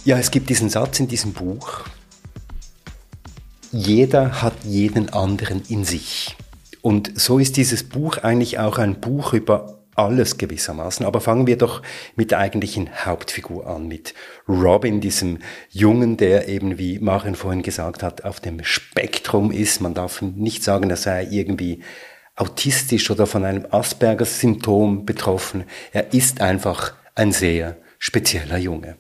Ja, 0.06 0.18
es 0.18 0.32
gibt 0.32 0.50
diesen 0.50 0.70
Satz 0.70 1.00
in 1.00 1.08
diesem 1.08 1.32
Buch, 1.32 1.86
jeder 3.72 4.42
hat 4.42 4.54
jeden 4.66 5.14
anderen 5.14 5.64
in 5.70 5.86
sich. 5.86 6.36
Und 6.82 7.18
so 7.18 7.40
ist 7.40 7.56
dieses 7.56 7.88
Buch 7.88 8.18
eigentlich 8.18 8.60
auch 8.60 8.80
ein 8.80 9.00
Buch 9.00 9.32
über 9.32 9.80
alles 9.96 10.38
gewissermaßen. 10.38 11.06
Aber 11.06 11.22
fangen 11.22 11.48
wir 11.48 11.58
doch 11.58 11.82
mit 12.18 12.32
der 12.32 12.40
eigentlichen 12.40 12.90
Hauptfigur 13.06 13.66
an, 13.66 13.88
mit 13.88 14.14
Robin, 14.46 15.00
diesem 15.00 15.40
Jungen, 15.70 16.18
der 16.18 16.50
eben, 16.50 16.78
wie 16.78 17.00
Marion 17.00 17.36
vorhin 17.36 17.62
gesagt 17.62 18.04
hat, 18.04 18.26
auf 18.26 18.42
dem 18.42 18.62
Spektrum 18.64 19.52
ist. 19.52 19.80
Man 19.80 19.94
darf 19.94 20.22
nicht 20.22 20.64
sagen, 20.64 20.90
er 20.90 20.98
sei 20.98 21.26
irgendwie 21.32 21.82
autistisch 22.36 23.10
oder 23.10 23.26
von 23.26 23.46
einem 23.46 23.68
Asperger-Symptom 23.72 25.06
betroffen. 25.06 25.64
Er 25.94 26.14
ist 26.14 26.42
einfach 26.42 26.94
ein 27.16 27.32
sehr 27.32 27.78
spezieller 28.00 28.58
Junge. 28.58 28.98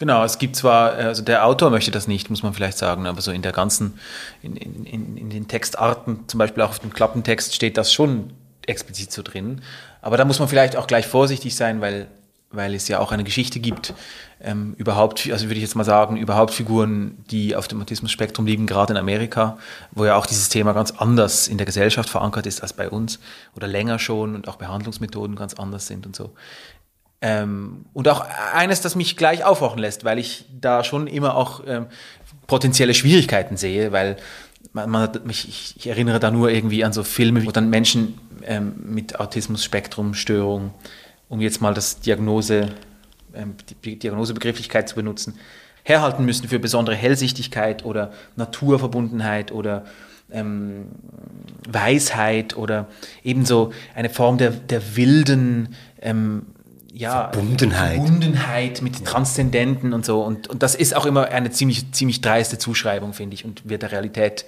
Genau, 0.00 0.24
es 0.24 0.38
gibt 0.38 0.56
zwar, 0.56 0.92
also 0.94 1.22
der 1.22 1.44
Autor 1.44 1.68
möchte 1.68 1.90
das 1.90 2.08
nicht, 2.08 2.30
muss 2.30 2.42
man 2.42 2.54
vielleicht 2.54 2.78
sagen, 2.78 3.06
aber 3.06 3.20
so 3.20 3.32
in 3.32 3.42
der 3.42 3.52
ganzen, 3.52 4.00
in, 4.40 4.56
in, 4.56 5.18
in 5.18 5.28
den 5.28 5.46
Textarten, 5.46 6.26
zum 6.26 6.38
Beispiel 6.38 6.62
auch 6.62 6.70
auf 6.70 6.78
dem 6.78 6.90
Klappentext 6.90 7.54
steht 7.54 7.76
das 7.76 7.92
schon 7.92 8.32
explizit 8.66 9.12
so 9.12 9.22
drin. 9.22 9.60
Aber 10.00 10.16
da 10.16 10.24
muss 10.24 10.38
man 10.38 10.48
vielleicht 10.48 10.74
auch 10.74 10.86
gleich 10.86 11.06
vorsichtig 11.06 11.54
sein, 11.54 11.82
weil, 11.82 12.06
weil 12.50 12.74
es 12.74 12.88
ja 12.88 12.98
auch 12.98 13.12
eine 13.12 13.24
Geschichte 13.24 13.60
gibt, 13.60 13.92
ähm, 14.40 14.72
überhaupt, 14.78 15.28
also 15.30 15.44
würde 15.48 15.56
ich 15.56 15.62
jetzt 15.62 15.76
mal 15.76 15.84
sagen, 15.84 16.16
überhaupt 16.16 16.54
Figuren, 16.54 17.18
die 17.30 17.54
auf 17.54 17.68
dem 17.68 17.82
Autismus-Spektrum 17.82 18.46
liegen, 18.46 18.66
gerade 18.66 18.94
in 18.94 18.96
Amerika, 18.96 19.58
wo 19.90 20.06
ja 20.06 20.16
auch 20.16 20.24
dieses 20.24 20.48
Thema 20.48 20.72
ganz 20.72 20.92
anders 20.92 21.46
in 21.46 21.58
der 21.58 21.66
Gesellschaft 21.66 22.08
verankert 22.08 22.46
ist 22.46 22.62
als 22.62 22.72
bei 22.72 22.88
uns 22.88 23.18
oder 23.54 23.66
länger 23.66 23.98
schon 23.98 24.34
und 24.34 24.48
auch 24.48 24.56
Behandlungsmethoden 24.56 25.36
ganz 25.36 25.52
anders 25.52 25.86
sind 25.88 26.06
und 26.06 26.16
so. 26.16 26.30
Ähm, 27.22 27.84
und 27.92 28.08
auch 28.08 28.24
eines, 28.54 28.80
das 28.80 28.96
mich 28.96 29.16
gleich 29.16 29.44
aufwachen 29.44 29.78
lässt, 29.78 30.04
weil 30.04 30.18
ich 30.18 30.46
da 30.58 30.84
schon 30.84 31.06
immer 31.06 31.36
auch 31.36 31.62
ähm, 31.66 31.86
potenzielle 32.46 32.94
Schwierigkeiten 32.94 33.56
sehe, 33.56 33.92
weil 33.92 34.16
man, 34.72 34.88
man 34.88 35.10
mich, 35.24 35.48
ich, 35.48 35.74
ich, 35.76 35.86
erinnere 35.86 36.18
da 36.18 36.30
nur 36.30 36.50
irgendwie 36.50 36.82
an 36.84 36.92
so 36.92 37.02
Filme, 37.02 37.44
wo 37.44 37.50
dann 37.50 37.68
Menschen 37.68 38.18
ähm, 38.44 38.74
mit 38.82 39.20
Autismus-Spektrum-Störung, 39.20 40.72
um 41.28 41.40
jetzt 41.40 41.60
mal 41.60 41.74
das 41.74 42.00
Diagnose, 42.00 42.68
ähm, 43.34 43.54
die 43.84 43.98
Diagnosebegrifflichkeit 43.98 44.88
zu 44.88 44.94
benutzen, 44.94 45.38
herhalten 45.82 46.24
müssen 46.24 46.48
für 46.48 46.58
besondere 46.58 46.96
Hellsichtigkeit 46.96 47.84
oder 47.84 48.12
Naturverbundenheit 48.36 49.52
oder 49.52 49.84
ähm, 50.32 50.86
Weisheit 51.68 52.56
oder 52.56 52.86
ebenso 53.24 53.72
eine 53.94 54.08
Form 54.08 54.38
der, 54.38 54.50
der 54.50 54.96
wilden 54.96 55.74
ähm, 56.00 56.46
ja, 56.92 57.30
Verbundenheit. 57.32 57.96
Verbundenheit 57.96 58.82
mit 58.82 59.04
Transzendenten 59.04 59.92
und 59.92 60.04
so. 60.04 60.22
Und, 60.22 60.48
und 60.48 60.62
das 60.62 60.74
ist 60.74 60.94
auch 60.96 61.06
immer 61.06 61.28
eine 61.28 61.50
ziemlich, 61.50 61.92
ziemlich 61.92 62.20
dreiste 62.20 62.58
Zuschreibung, 62.58 63.12
finde 63.12 63.34
ich, 63.34 63.44
und 63.44 63.68
wird 63.68 63.82
der 63.82 63.92
Realität 63.92 64.44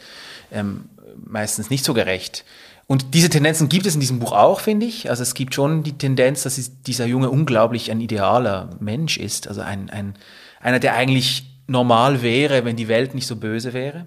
ähm, 0.50 0.88
meistens 1.24 1.70
nicht 1.70 1.84
so 1.84 1.94
gerecht. 1.94 2.44
Und 2.86 3.14
diese 3.14 3.30
Tendenzen 3.30 3.68
gibt 3.68 3.86
es 3.86 3.94
in 3.94 4.00
diesem 4.00 4.18
Buch 4.18 4.32
auch, 4.32 4.60
finde 4.60 4.86
ich. 4.86 5.08
Also 5.08 5.22
es 5.22 5.34
gibt 5.34 5.54
schon 5.54 5.82
die 5.82 5.96
Tendenz, 5.96 6.42
dass 6.42 6.60
dieser 6.82 7.06
Junge 7.06 7.30
unglaublich 7.30 7.90
ein 7.90 8.00
idealer 8.00 8.70
Mensch 8.80 9.18
ist. 9.18 9.46
Also 9.48 9.60
ein, 9.60 9.88
ein, 9.88 10.14
einer, 10.60 10.80
der 10.80 10.94
eigentlich 10.94 11.46
normal 11.66 12.22
wäre, 12.22 12.64
wenn 12.64 12.76
die 12.76 12.88
Welt 12.88 13.14
nicht 13.14 13.26
so 13.26 13.36
böse 13.36 13.72
wäre. 13.72 14.06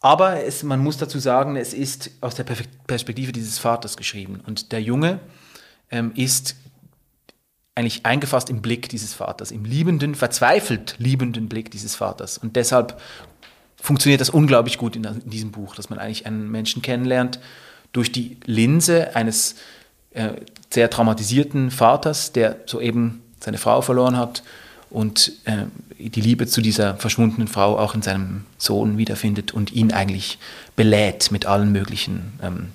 Aber 0.00 0.42
es, 0.44 0.62
man 0.62 0.80
muss 0.80 0.96
dazu 0.96 1.18
sagen, 1.18 1.56
es 1.56 1.74
ist 1.74 2.10
aus 2.20 2.34
der 2.34 2.44
Perspektive 2.44 3.32
dieses 3.32 3.58
Vaters 3.58 3.96
geschrieben. 3.96 4.40
Und 4.46 4.72
der 4.72 4.80
Junge 4.80 5.20
ähm, 5.90 6.12
ist 6.14 6.56
eigentlich 7.78 8.04
eingefasst 8.04 8.50
im 8.50 8.60
Blick 8.60 8.88
dieses 8.88 9.14
Vaters, 9.14 9.52
im 9.52 9.64
liebenden, 9.64 10.16
verzweifelt 10.16 10.96
liebenden 10.98 11.48
Blick 11.48 11.70
dieses 11.70 11.94
Vaters. 11.94 12.36
Und 12.36 12.56
deshalb 12.56 13.00
funktioniert 13.76 14.20
das 14.20 14.30
unglaublich 14.30 14.78
gut 14.78 14.96
in, 14.96 15.04
in 15.04 15.30
diesem 15.30 15.52
Buch, 15.52 15.76
dass 15.76 15.88
man 15.88 16.00
eigentlich 16.00 16.26
einen 16.26 16.50
Menschen 16.50 16.82
kennenlernt 16.82 17.38
durch 17.92 18.10
die 18.10 18.36
Linse 18.46 19.14
eines 19.14 19.54
äh, 20.10 20.30
sehr 20.70 20.90
traumatisierten 20.90 21.70
Vaters, 21.70 22.32
der 22.32 22.56
soeben 22.66 23.22
seine 23.38 23.58
Frau 23.58 23.80
verloren 23.80 24.16
hat 24.16 24.42
und 24.90 25.32
äh, 25.44 25.66
die 25.98 26.20
Liebe 26.20 26.48
zu 26.48 26.60
dieser 26.60 26.96
verschwundenen 26.96 27.46
Frau 27.46 27.78
auch 27.78 27.94
in 27.94 28.02
seinem 28.02 28.44
Sohn 28.58 28.98
wiederfindet 28.98 29.54
und 29.54 29.72
ihn 29.72 29.92
eigentlich 29.92 30.38
belädt 30.74 31.30
mit 31.30 31.46
allen 31.46 31.70
möglichen 31.70 32.32
ähm, 32.42 32.68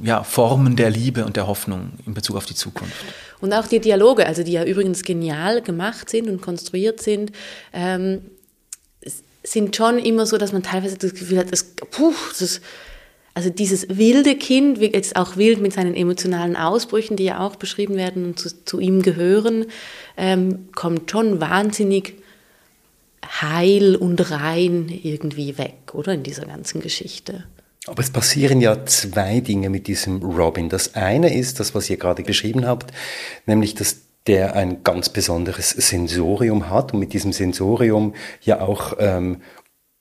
ja, 0.00 0.22
Formen 0.22 0.76
der 0.76 0.90
Liebe 0.90 1.24
und 1.24 1.36
der 1.36 1.48
Hoffnung 1.48 1.90
in 2.06 2.14
Bezug 2.14 2.36
auf 2.36 2.46
die 2.46 2.54
Zukunft. 2.54 2.94
Und 3.40 3.52
auch 3.52 3.66
die 3.66 3.80
Dialoge, 3.80 4.26
also 4.26 4.42
die 4.42 4.52
ja 4.52 4.64
übrigens 4.64 5.02
genial 5.02 5.62
gemacht 5.62 6.10
sind 6.10 6.28
und 6.28 6.40
konstruiert 6.40 7.00
sind, 7.00 7.32
ähm, 7.72 8.22
sind 9.44 9.76
schon 9.76 9.98
immer 9.98 10.26
so, 10.26 10.36
dass 10.36 10.52
man 10.52 10.62
teilweise 10.62 10.98
das 10.98 11.14
Gefühl 11.14 11.38
hat, 11.38 11.52
das, 11.52 11.64
puh, 11.90 12.12
das 12.38 12.60
also 13.38 13.50
dieses 13.50 13.86
wilde 13.88 14.34
Kind, 14.34 14.78
jetzt 14.78 15.14
auch 15.14 15.36
wild 15.36 15.60
mit 15.60 15.72
seinen 15.72 15.94
emotionalen 15.94 16.56
Ausbrüchen, 16.56 17.16
die 17.16 17.22
ja 17.22 17.38
auch 17.38 17.54
beschrieben 17.54 17.94
werden 17.94 18.24
und 18.24 18.38
zu, 18.40 18.64
zu 18.64 18.80
ihm 18.80 19.00
gehören, 19.00 19.66
ähm, 20.16 20.70
kommt 20.74 21.08
schon 21.08 21.40
wahnsinnig 21.40 22.14
heil 23.24 23.94
und 23.94 24.32
rein 24.32 24.88
irgendwie 24.88 25.56
weg, 25.56 25.92
oder 25.92 26.14
in 26.14 26.24
dieser 26.24 26.46
ganzen 26.46 26.80
Geschichte. 26.80 27.44
Aber 27.88 28.02
es 28.02 28.10
passieren 28.10 28.60
ja 28.60 28.84
zwei 28.84 29.40
Dinge 29.40 29.70
mit 29.70 29.86
diesem 29.86 30.22
Robin. 30.22 30.68
Das 30.68 30.94
eine 30.94 31.34
ist 31.34 31.58
das, 31.58 31.74
was 31.74 31.88
ihr 31.88 31.96
gerade 31.96 32.22
beschrieben 32.22 32.66
habt, 32.66 32.92
nämlich 33.46 33.74
dass 33.74 33.96
der 34.26 34.54
ein 34.54 34.84
ganz 34.84 35.08
besonderes 35.08 35.70
Sensorium 35.70 36.68
hat 36.68 36.92
und 36.92 37.00
mit 37.00 37.14
diesem 37.14 37.32
Sensorium 37.32 38.14
ja 38.42 38.60
auch 38.60 38.94
ähm, 38.98 39.38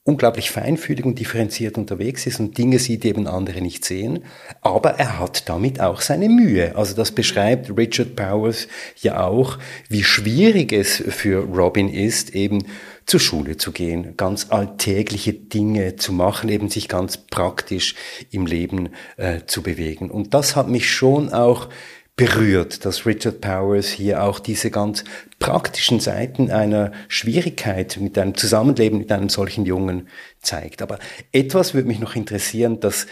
unglaublich 0.03 0.51
feinfühlig 0.51 1.05
und 1.05 1.19
differenziert 1.19 1.77
unterwegs 1.77 2.27
ist 2.27 2.39
und 2.39 2.57
Dinge 2.57 2.79
sieht, 2.79 3.03
die 3.03 3.09
eben 3.09 3.27
andere 3.27 3.61
nicht 3.61 3.85
sehen. 3.85 4.23
Aber 4.61 4.91
er 4.91 5.19
hat 5.19 5.47
damit 5.47 5.79
auch 5.79 6.01
seine 6.01 6.29
Mühe. 6.29 6.75
Also 6.75 6.93
das 6.93 7.11
beschreibt 7.11 7.75
Richard 7.77 8.15
Powers 8.15 8.67
ja 9.01 9.25
auch, 9.25 9.59
wie 9.89 10.03
schwierig 10.03 10.73
es 10.73 11.03
für 11.07 11.43
Robin 11.43 11.89
ist, 11.89 12.35
eben 12.35 12.65
zur 13.07 13.21
Schule 13.21 13.55
zu 13.55 13.71
gehen, 13.71 14.15
ganz 14.17 14.47
alltägliche 14.49 15.33
Dinge 15.33 15.95
zu 15.95 16.11
machen, 16.11 16.49
eben 16.49 16.69
sich 16.69 16.89
ganz 16.89 17.17
praktisch 17.17 17.95
im 18.31 18.45
Leben 18.45 18.89
äh, 19.15 19.39
zu 19.47 19.63
bewegen. 19.63 20.11
Und 20.11 20.33
das 20.33 20.55
hat 20.57 20.67
mich 20.67 20.91
schon 20.91 21.33
auch 21.33 21.69
berührt, 22.17 22.83
dass 22.83 23.05
Richard 23.05 23.41
Powers 23.41 23.87
hier 23.87 24.23
auch 24.23 24.39
diese 24.39 24.71
ganz 24.71 25.05
praktischen 25.39 25.99
Seiten 25.99 26.51
einer 26.51 26.91
Schwierigkeit 27.07 27.97
mit 28.01 28.17
einem 28.17 28.35
Zusammenleben 28.35 28.97
mit 28.99 29.11
einem 29.11 29.29
solchen 29.29 29.65
Jungen 29.65 30.09
zeigt. 30.41 30.81
Aber 30.81 30.99
etwas 31.31 31.73
würde 31.73 31.87
mich 31.87 31.99
noch 31.99 32.15
interessieren, 32.15 32.79
dass 32.81 33.07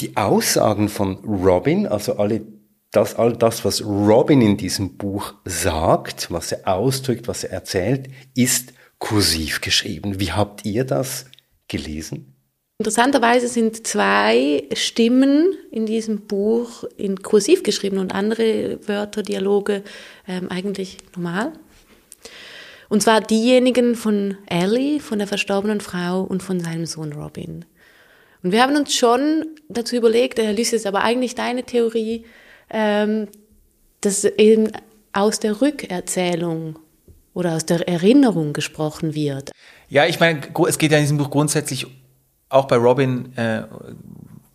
die 0.00 0.16
Aussagen 0.16 0.88
von 0.88 1.16
Robin, 1.24 1.86
also 1.86 2.16
alle 2.16 2.42
das, 2.92 3.16
all 3.16 3.36
das, 3.36 3.64
was 3.64 3.84
Robin 3.84 4.40
in 4.40 4.56
diesem 4.56 4.96
Buch 4.96 5.34
sagt, 5.44 6.30
was 6.30 6.52
er 6.52 6.68
ausdrückt, 6.68 7.26
was 7.26 7.42
er 7.42 7.50
erzählt, 7.50 8.08
ist 8.36 8.72
kursiv 8.98 9.60
geschrieben. 9.60 10.20
Wie 10.20 10.32
habt 10.32 10.64
ihr 10.64 10.84
das 10.84 11.26
gelesen? 11.68 12.34
Interessanterweise 12.78 13.46
sind 13.48 13.86
zwei 13.86 14.64
Stimmen 14.74 15.54
in 15.70 15.86
diesem 15.86 16.22
Buch 16.22 16.84
in 16.96 17.22
kursiv 17.22 17.62
geschrieben 17.62 17.98
und 17.98 18.12
andere 18.12 18.80
Wörter, 18.88 19.22
Dialoge 19.22 19.84
ähm, 20.26 20.50
eigentlich 20.50 20.98
normal. 21.14 21.52
Und 22.88 23.02
zwar 23.02 23.20
diejenigen 23.20 23.94
von 23.94 24.36
Ellie, 24.46 25.00
von 25.00 25.18
der 25.18 25.28
verstorbenen 25.28 25.80
Frau 25.80 26.22
und 26.22 26.42
von 26.42 26.60
seinem 26.60 26.86
Sohn 26.86 27.12
Robin. 27.12 27.64
Und 28.42 28.52
wir 28.52 28.62
haben 28.62 28.76
uns 28.76 28.94
schon 28.94 29.46
dazu 29.68 29.96
überlegt, 29.96 30.38
Herr 30.38 30.52
Lys, 30.52 30.72
ist 30.72 30.86
aber 30.86 31.02
eigentlich 31.02 31.34
deine 31.34 31.62
Theorie, 31.62 32.24
ähm, 32.70 33.28
dass 34.00 34.24
eben 34.24 34.70
aus 35.12 35.40
der 35.40 35.60
Rückerzählung 35.62 36.78
oder 37.34 37.54
aus 37.54 37.66
der 37.66 37.86
Erinnerung 37.88 38.52
gesprochen 38.52 39.14
wird. 39.14 39.50
Ja, 39.88 40.06
ich 40.06 40.20
meine, 40.20 40.40
es 40.68 40.78
geht 40.78 40.92
ja 40.92 40.98
in 40.98 41.04
diesem 41.04 41.18
Buch 41.18 41.30
grundsätzlich 41.30 41.86
auch 42.48 42.66
bei 42.66 42.76
Robin, 42.76 43.36
äh, 43.36 43.64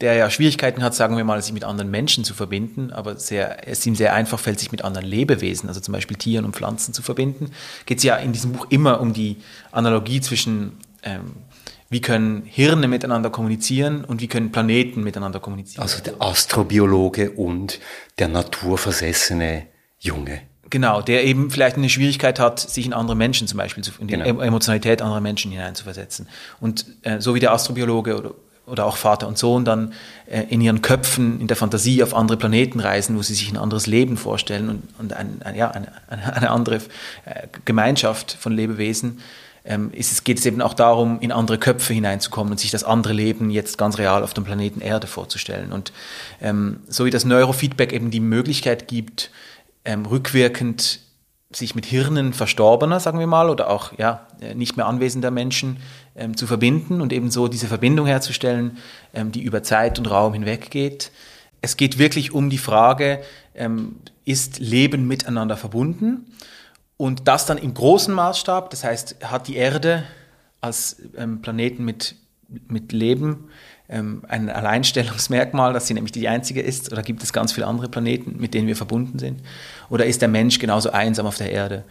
der 0.02 0.14
ja 0.14 0.30
Schwierigkeiten 0.30 0.82
hat, 0.82 0.96
sagen 0.96 1.18
wir 1.18 1.26
mal, 1.26 1.42
sich 1.42 1.52
mit 1.52 1.66
anderen 1.66 1.92
Menschen 1.92 2.24
zu 2.24 2.34
verbinden, 2.34 2.92
aber 2.92 3.18
sehr, 3.18 3.68
es 3.68 3.86
ihm 3.86 3.96
sehr 3.96 4.14
einfach 4.14 4.40
fällt, 4.40 4.60
sich 4.60 4.72
mit 4.72 4.84
anderen 4.84 5.06
Lebewesen, 5.06 5.68
also 5.68 5.82
zum 5.82 5.92
Beispiel 5.92 6.16
Tieren 6.16 6.46
und 6.46 6.56
Pflanzen 6.56 6.94
zu 6.94 7.02
verbinden, 7.02 7.52
geht 7.86 7.98
es 7.98 8.04
ja 8.06 8.16
in 8.16 8.32
diesem 8.32 8.54
Buch 8.54 8.68
immer 8.70 9.02
um 9.02 9.14
die 9.14 9.38
Analogie 9.72 10.22
zwischen 10.22 10.78
ähm, 11.04 11.34
wie 11.90 12.02
können 12.02 12.44
Hirne 12.46 12.88
miteinander 12.88 13.32
kommunizieren 13.32 14.06
und 14.06 14.22
wie 14.22 14.28
können 14.28 14.52
Planeten 14.52 15.04
miteinander 15.04 15.40
kommunizieren. 15.40 15.82
Also 15.82 16.04
der 16.04 16.22
Astrobiologe 16.22 17.32
und 17.32 17.80
der 18.20 18.28
naturversessene 18.28 19.66
Junge. 19.98 20.42
Genau, 20.70 21.02
der 21.02 21.26
eben 21.26 21.50
vielleicht 21.50 21.78
eine 21.78 21.90
Schwierigkeit 21.90 22.40
hat, 22.40 22.60
sich 22.60 22.86
in 22.86 22.94
andere 22.94 23.16
Menschen 23.16 23.48
zum 23.48 23.58
Beispiel, 23.58 23.84
in 24.00 24.08
die 24.08 24.14
genau. 24.14 24.42
Emotionalität 24.42 25.02
anderer 25.02 25.22
Menschen 25.22 25.52
hineinzuversetzen. 25.52 26.28
Und 26.60 26.86
äh, 27.02 27.20
so 27.20 27.34
wie 27.34 27.40
der 27.40 27.52
Astrobiologe 27.54 28.18
oder, 28.18 28.32
oder 28.66 28.86
auch 28.86 28.98
Vater 28.98 29.28
und 29.28 29.38
Sohn 29.38 29.66
dann 29.66 29.94
äh, 30.28 30.44
in 30.50 30.62
ihren 30.62 30.82
Köpfen, 30.82 31.40
in 31.42 31.48
der 31.48 31.58
Fantasie 31.58 32.04
auf 32.04 32.14
andere 32.14 32.38
Planeten 32.38 32.80
reisen, 32.80 33.18
wo 33.18 33.22
sie 33.22 33.34
sich 33.34 33.52
ein 33.52 33.58
anderes 33.58 33.88
Leben 33.88 34.18
vorstellen 34.18 34.70
und, 34.70 34.84
und 35.00 35.14
ein, 35.14 35.42
ein, 35.44 35.56
ja, 35.56 35.72
eine, 35.72 35.88
eine 36.08 36.52
andere 36.52 36.76
äh, 36.76 37.48
Gemeinschaft 37.66 38.38
von 38.40 38.54
Lebewesen, 38.54 39.22
ähm, 39.66 39.92
ist 39.92 40.12
es, 40.12 40.24
geht 40.24 40.40
es 40.40 40.46
eben 40.46 40.62
auch 40.62 40.74
darum, 40.74 41.20
in 41.20 41.32
andere 41.32 41.58
Köpfe 41.58 41.94
hineinzukommen 41.94 42.52
und 42.52 42.60
sich 42.60 42.72
das 42.72 42.84
andere 42.84 43.14
Leben 43.14 43.50
jetzt 43.50 43.78
ganz 43.78 43.98
real 43.98 44.24
auf 44.24 44.34
dem 44.34 44.44
Planeten 44.44 44.82
Erde 44.82 45.08
vorzustellen. 45.08 45.72
Und 45.72 45.92
ähm, 46.42 46.82
so 46.88 47.06
wie 47.06 47.12
das 47.12 47.26
Neurofeedback 47.26 47.92
eben 47.92 48.12
die 48.12 48.20
Möglichkeit 48.20 48.88
gibt, 48.88 49.32
ähm, 49.90 50.06
rückwirkend 50.06 51.00
sich 51.52 51.74
mit 51.74 51.88
Hirnen 51.88 52.34
Verstorbener, 52.34 53.00
sagen 53.00 53.18
wir 53.18 53.26
mal, 53.26 53.50
oder 53.50 53.72
auch 53.72 53.98
ja, 53.98 54.28
äh, 54.40 54.54
nicht 54.54 54.78
mehr 54.78 54.86
anwesender 54.86 55.32
Menschen 55.32 55.78
ähm, 56.16 56.38
zu 56.38 56.46
verbinden 56.46 57.02
und 57.02 57.12
eben 57.12 57.32
so 57.32 57.48
diese 57.48 57.66
Verbindung 57.66 58.06
herzustellen, 58.06 58.78
ähm, 59.16 59.32
die 59.32 59.42
über 59.42 59.64
Zeit 59.64 59.98
und 59.98 60.06
Raum 60.06 60.34
hinweg 60.34 60.70
geht. 60.70 61.12
Es 61.62 61.76
geht 61.76 61.98
wirklich 61.98 62.32
um 62.34 62.52
die 62.52 62.60
Frage, 62.60 63.22
ähm, 63.56 63.96
ist 64.26 64.60
Leben 64.60 65.08
miteinander 65.08 65.58
verbunden? 65.58 66.36
Und 66.98 67.28
das 67.28 67.48
dann 67.48 67.58
im 67.58 67.74
großen 67.74 68.14
Maßstab, 68.14 68.70
das 68.70 68.84
heißt, 68.84 69.16
hat 69.24 69.48
die 69.48 69.56
Erde 69.56 70.04
als 70.62 70.98
ähm, 71.18 71.42
Planeten 71.42 71.84
mit, 71.84 72.16
mit 72.68 72.92
Leben 72.92 73.50
ähm, 73.90 74.24
ein 74.28 74.50
Alleinstellungsmerkmal, 74.50 75.74
dass 75.74 75.88
sie 75.88 75.94
nämlich 75.94 76.12
die 76.12 76.28
einzige 76.28 76.62
ist? 76.62 76.92
Oder 76.92 77.02
gibt 77.02 77.24
es 77.24 77.34
ganz 77.34 77.52
viele 77.52 77.68
andere 77.68 77.90
Planeten, 77.90 78.38
mit 78.40 78.54
denen 78.54 78.68
wir 78.68 78.76
verbunden 78.76 79.20
sind? 79.20 79.42
Oder 79.90 80.06
ist 80.06 80.22
der 80.22 80.30
Mensch 80.30 80.60
genauso 80.60 80.92
einsam 80.92 81.26
auf 81.26 81.38
der 81.38 81.52
Erde? 81.52 81.84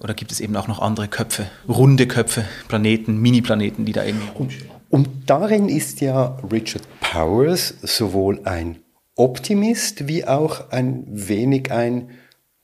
Oder 0.00 0.14
gibt 0.14 0.32
es 0.32 0.40
eben 0.40 0.56
auch 0.56 0.66
noch 0.66 0.80
andere 0.80 1.06
Köpfe, 1.06 1.46
runde 1.68 2.08
Köpfe, 2.08 2.44
Planeten, 2.66 3.18
Mini-Planeten, 3.18 3.84
die 3.84 3.92
da 3.92 4.04
irgendwie 4.04 4.28
rumschwirren? 4.30 4.74
Und 4.90 5.08
darin 5.26 5.68
ist 5.68 6.00
ja 6.00 6.38
Richard 6.50 6.82
Powers 7.00 7.74
sowohl 7.82 8.40
ein 8.44 8.78
Optimist 9.16 10.08
wie 10.08 10.26
auch 10.26 10.70
ein 10.70 11.04
wenig 11.06 11.70
ein 11.70 12.10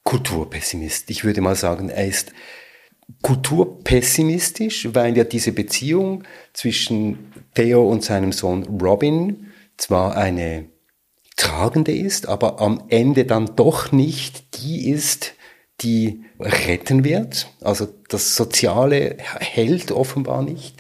Kulturpessimist. 0.04 1.10
Ich 1.10 1.22
würde 1.22 1.40
mal 1.40 1.54
sagen, 1.54 1.88
er 1.88 2.06
ist 2.06 2.32
kulturpessimistisch, 3.22 4.88
weil 4.92 5.16
ja 5.16 5.24
diese 5.24 5.52
Beziehung 5.52 6.24
zwischen 6.52 7.32
Theo 7.54 7.88
und 7.88 8.04
seinem 8.04 8.32
Sohn 8.32 8.64
Robin 8.80 9.48
zwar 9.76 10.16
eine 10.16 10.66
tragende 11.36 11.92
ist, 11.92 12.28
aber 12.28 12.60
am 12.60 12.82
Ende 12.88 13.24
dann 13.24 13.56
doch 13.56 13.92
nicht 13.92 14.62
die 14.62 14.90
ist, 14.90 15.34
die 15.80 16.24
retten 16.38 17.04
wird. 17.04 17.48
Also 17.60 17.88
das 18.08 18.36
Soziale 18.36 19.16
hält 19.18 19.90
offenbar 19.90 20.42
nicht. 20.42 20.76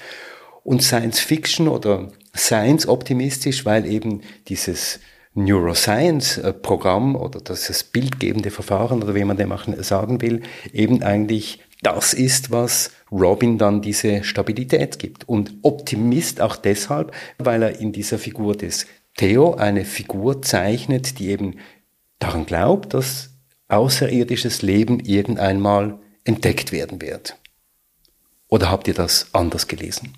Und 0.62 0.82
Science 0.82 1.20
Fiction 1.20 1.68
oder 1.68 2.12
Science 2.36 2.86
optimistisch, 2.86 3.64
weil 3.64 3.86
eben 3.86 4.20
dieses 4.48 5.00
Neuroscience-Programm 5.34 7.16
oder 7.16 7.40
das 7.40 7.84
bildgebende 7.84 8.50
Verfahren 8.50 9.02
oder 9.02 9.14
wie 9.14 9.24
man 9.24 9.36
dem 9.36 9.54
sagen 9.78 10.20
will, 10.20 10.42
eben 10.72 11.02
eigentlich 11.02 11.60
das 11.82 12.12
ist, 12.12 12.50
was 12.50 12.90
Robin 13.10 13.58
dann 13.58 13.82
diese 13.82 14.22
Stabilität 14.24 14.98
gibt. 14.98 15.28
Und 15.28 15.54
Optimist 15.62 16.40
auch 16.40 16.56
deshalb, 16.56 17.12
weil 17.38 17.62
er 17.62 17.80
in 17.80 17.92
dieser 17.92 18.18
Figur 18.18 18.56
des 18.56 18.86
Theo 19.16 19.54
eine 19.54 19.84
Figur 19.84 20.42
zeichnet, 20.42 21.18
die 21.18 21.30
eben 21.30 21.58
daran 22.18 22.46
glaubt, 22.46 22.94
dass 22.94 23.30
außerirdisches 23.68 24.62
Leben 24.62 25.00
irgendeinmal 25.00 25.98
entdeckt 26.24 26.72
werden 26.72 27.00
wird. 27.00 27.36
Oder 28.48 28.70
habt 28.70 28.88
ihr 28.88 28.94
das 28.94 29.28
anders 29.32 29.68
gelesen? 29.68 30.14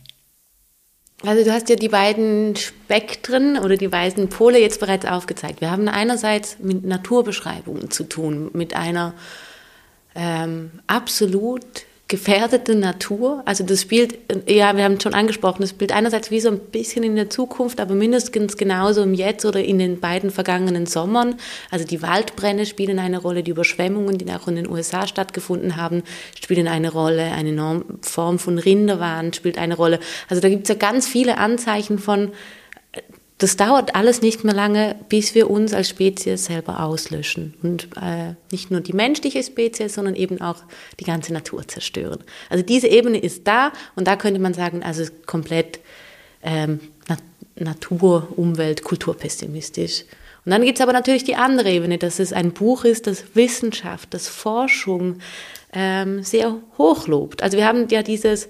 Also 1.24 1.44
du 1.44 1.52
hast 1.52 1.68
ja 1.68 1.76
die 1.76 1.88
beiden 1.88 2.56
Spektren 2.56 3.56
oder 3.56 3.76
die 3.76 3.88
beiden 3.88 4.28
Pole 4.28 4.58
jetzt 4.58 4.80
bereits 4.80 5.06
aufgezeigt. 5.06 5.60
Wir 5.60 5.70
haben 5.70 5.86
einerseits 5.86 6.58
mit 6.58 6.84
Naturbeschreibungen 6.84 7.90
zu 7.92 8.04
tun, 8.04 8.50
mit 8.54 8.74
einer 8.74 9.14
ähm, 10.14 10.70
absolut 10.86 11.64
gefährdete 12.12 12.74
Natur. 12.74 13.42
Also 13.46 13.64
das 13.64 13.80
spielt, 13.80 14.18
ja, 14.46 14.76
wir 14.76 14.84
haben 14.84 14.96
es 14.96 15.02
schon 15.02 15.14
angesprochen, 15.14 15.62
das 15.62 15.70
spielt 15.70 15.92
einerseits 15.92 16.30
wie 16.30 16.40
so 16.40 16.50
ein 16.50 16.58
bisschen 16.58 17.04
in 17.04 17.16
der 17.16 17.30
Zukunft, 17.30 17.80
aber 17.80 17.94
mindestens 17.94 18.58
genauso 18.58 19.02
im 19.02 19.14
Jetzt 19.14 19.46
oder 19.46 19.64
in 19.64 19.78
den 19.78 19.98
beiden 19.98 20.30
vergangenen 20.30 20.84
Sommern. 20.84 21.36
Also 21.70 21.86
die 21.86 22.02
Waldbrände 22.02 22.66
spielen 22.66 22.98
eine 22.98 23.16
Rolle, 23.16 23.42
die 23.42 23.52
Überschwemmungen, 23.52 24.18
die 24.18 24.30
auch 24.30 24.46
in 24.46 24.56
den 24.56 24.68
USA 24.68 25.06
stattgefunden 25.06 25.76
haben, 25.76 26.02
spielen 26.38 26.68
eine 26.68 26.92
Rolle, 26.92 27.32
eine 27.32 27.82
Form 28.02 28.38
von 28.38 28.58
Rinderwahn 28.58 29.32
spielt 29.32 29.56
eine 29.56 29.76
Rolle. 29.76 29.98
Also 30.28 30.42
da 30.42 30.50
gibt 30.50 30.64
es 30.64 30.68
ja 30.68 30.74
ganz 30.74 31.06
viele 31.06 31.38
Anzeichen 31.38 31.98
von 31.98 32.32
das 33.42 33.56
dauert 33.56 33.96
alles 33.96 34.22
nicht 34.22 34.44
mehr 34.44 34.54
lange, 34.54 34.94
bis 35.08 35.34
wir 35.34 35.50
uns 35.50 35.74
als 35.74 35.88
Spezies 35.88 36.44
selber 36.44 36.80
auslöschen 36.80 37.54
und 37.62 37.88
äh, 38.00 38.34
nicht 38.52 38.70
nur 38.70 38.80
die 38.80 38.92
menschliche 38.92 39.42
Spezies, 39.42 39.94
sondern 39.94 40.14
eben 40.14 40.40
auch 40.40 40.62
die 41.00 41.04
ganze 41.04 41.32
Natur 41.32 41.66
zerstören. 41.66 42.20
Also 42.50 42.64
diese 42.64 42.86
Ebene 42.86 43.18
ist 43.18 43.48
da 43.48 43.72
und 43.96 44.06
da 44.06 44.14
könnte 44.14 44.40
man 44.40 44.54
sagen, 44.54 44.84
also 44.84 45.04
komplett 45.26 45.80
ähm, 46.42 46.80
Na 47.08 47.16
Natur, 47.56 48.28
Umwelt, 48.36 48.84
kulturpessimistisch. 48.84 50.04
Und 50.44 50.50
dann 50.52 50.62
gibt 50.62 50.78
es 50.78 50.82
aber 50.82 50.92
natürlich 50.92 51.24
die 51.24 51.36
andere 51.36 51.70
Ebene, 51.70 51.98
dass 51.98 52.20
es 52.20 52.32
ein 52.32 52.52
Buch 52.52 52.84
ist, 52.84 53.06
das 53.06 53.24
Wissenschaft, 53.34 54.14
das 54.14 54.28
Forschung 54.28 55.18
ähm, 55.72 56.22
sehr 56.22 56.56
hoch 56.78 57.08
lobt. 57.08 57.42
Also 57.42 57.56
wir 57.56 57.66
haben 57.66 57.88
ja 57.88 58.02
dieses 58.02 58.48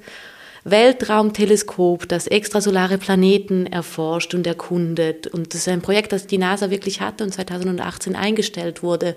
Weltraumteleskop, 0.65 2.09
das 2.09 2.27
extrasolare 2.27 2.99
Planeten 2.99 3.67
erforscht 3.67 4.35
und 4.35 4.47
erkundet. 4.47 5.27
Und 5.27 5.55
das 5.55 5.63
ist 5.63 5.69
ein 5.69 5.83
Projekt, 5.83 6.13
das 6.13 6.27
die 6.27 6.39
NASA 6.39 6.71
wirklich 6.71 7.01
hatte 7.01 7.25
und 7.25 7.33
2018 7.33 8.15
eingestellt 8.15 8.83
wurde. 8.83 9.17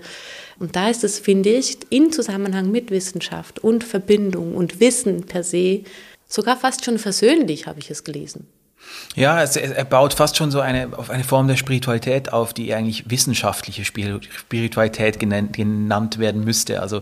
Und 0.60 0.76
da 0.76 0.90
ist 0.90 1.04
es, 1.04 1.20
finde 1.20 1.50
ich, 1.50 1.78
in 1.90 2.12
Zusammenhang 2.12 2.72
mit 2.72 2.90
Wissenschaft 2.90 3.60
und 3.60 3.84
Verbindung 3.84 4.56
und 4.56 4.80
Wissen 4.80 5.24
per 5.26 5.44
se 5.44 5.82
sogar 6.28 6.58
fast 6.58 6.84
schon 6.84 6.98
versöhnlich, 6.98 7.68
habe 7.68 7.80
ich 7.80 7.92
es 7.92 8.04
gelesen. 8.04 8.48
Ja, 9.16 9.42
es, 9.42 9.56
er 9.56 9.86
baut 9.86 10.14
fast 10.14 10.38
schon 10.38 10.52
so 10.52 10.60
eine, 10.60 10.98
auf 10.98 11.10
eine 11.10 11.24
Form 11.24 11.48
der 11.48 11.56
Spiritualität 11.56 12.34
auf, 12.34 12.54
die 12.54 12.74
eigentlich 12.74 13.10
wissenschaftliche 13.10 13.84
Spiritualität 13.84 15.20
genannt, 15.20 15.54
genannt 15.54 16.20
werden 16.20 16.44
müsste. 16.44 16.82
Also 16.82 17.02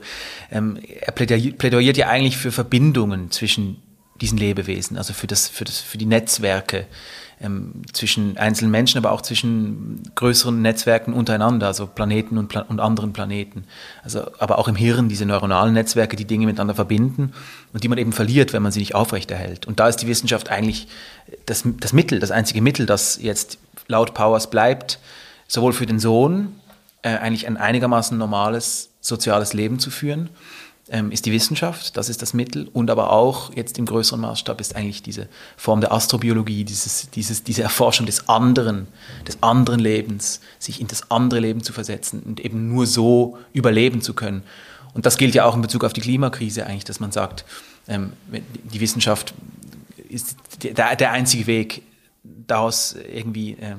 ähm, 0.52 0.80
er 1.02 1.12
plädiert 1.12 1.98
ja 1.98 2.08
eigentlich 2.08 2.38
für 2.38 2.52
Verbindungen 2.52 3.32
zwischen 3.32 3.83
diesen 4.22 4.38
Lebewesen, 4.38 4.98
also 4.98 5.14
für, 5.14 5.28
das, 5.28 5.48
für, 5.48 5.64
das, 5.64 5.80
für 5.80 5.98
die 5.98 6.06
Netzwerke 6.06 6.86
ähm, 7.42 7.82
zwischen 7.92 8.38
einzelnen 8.38 8.72
Menschen, 8.72 8.98
aber 8.98 9.12
auch 9.12 9.22
zwischen 9.22 10.02
größeren 10.16 10.62
Netzwerken 10.62 11.14
untereinander, 11.14 11.68
also 11.68 11.88
Planeten 11.88 12.38
und, 12.38 12.48
Pla 12.48 12.62
und 12.62 12.80
anderen 12.80 13.12
Planeten. 13.12 13.66
Also, 14.04 14.32
aber 14.40 14.60
auch 14.60 14.68
im 14.68 14.76
Hirn 14.76 15.10
diese 15.10 15.26
neuronalen 15.26 15.74
Netzwerke, 15.74 16.16
die 16.16 16.26
Dinge 16.26 16.46
miteinander 16.46 16.76
verbinden 16.76 17.34
und 17.74 17.84
die 17.84 17.88
man 17.88 17.98
eben 17.98 18.14
verliert, 18.14 18.54
wenn 18.54 18.64
man 18.64 18.72
sie 18.72 18.80
nicht 18.80 18.96
aufrechterhält. 18.96 19.68
Und 19.68 19.80
da 19.80 19.88
ist 19.90 19.98
die 19.98 20.08
Wissenschaft 20.08 20.50
eigentlich 20.50 20.88
das, 21.46 21.64
das 21.80 21.92
Mittel, 21.92 22.20
das 22.20 22.32
einzige 22.32 22.62
Mittel, 22.62 22.86
das 22.86 23.20
jetzt 23.22 23.58
laut 23.88 24.14
Powers 24.14 24.50
bleibt, 24.50 25.00
sowohl 25.48 25.74
für 25.74 25.86
den 25.86 26.00
Sohn 26.00 26.56
äh, 27.02 27.18
eigentlich 27.18 27.48
ein 27.48 27.58
einigermaßen 27.58 28.18
normales 28.18 28.90
soziales 29.02 29.54
Leben 29.54 29.80
zu 29.80 29.92
führen, 29.92 30.30
ist 31.12 31.26
die 31.26 31.32
Wissenschaft, 31.32 31.96
das 31.96 32.10
ist 32.10 32.22
das 32.22 32.34
Mittel 32.34 32.68
und 32.74 32.92
aber 32.92 33.12
auch 33.12 33.56
jetzt 33.56 33.78
im 33.78 33.86
größeren 33.86 34.20
Maßstab 34.20 34.60
ist 34.60 34.76
eigentlich 34.76 35.02
diese 35.02 35.30
Form 35.56 35.80
der 35.80 35.94
Astrobiologie, 35.94 36.66
dieses, 36.66 37.10
dieses, 37.12 37.44
diese 37.44 37.64
Erforschung 37.64 38.06
des 38.06 38.28
anderen, 38.28 38.88
des 39.26 39.42
anderen 39.42 39.80
Lebens, 39.80 40.42
sich 40.60 40.82
in 40.82 40.88
das 40.88 41.10
andere 41.10 41.40
Leben 41.40 41.64
zu 41.64 41.72
versetzen 41.72 42.22
und 42.22 42.42
eben 42.42 42.68
nur 42.68 42.86
so 42.86 43.38
überleben 43.54 44.02
zu 44.02 44.14
können. 44.14 44.44
Und 44.94 45.06
das 45.06 45.18
gilt 45.18 45.34
ja 45.36 45.46
auch 45.46 45.56
in 45.56 45.62
Bezug 45.62 45.86
auf 45.86 45.94
die 45.94 46.02
Klimakrise 46.02 46.68
eigentlich, 46.68 46.84
dass 46.84 47.00
man 47.00 47.14
sagt, 47.14 47.46
ähm, 47.88 48.12
die 48.28 48.82
Wissenschaft 48.82 49.34
ist 50.10 50.36
der, 50.64 50.96
der 50.98 51.12
einzige 51.12 51.48
Weg, 51.48 51.84
daraus 52.24 52.96
irgendwie 53.14 53.52
äh, 53.54 53.76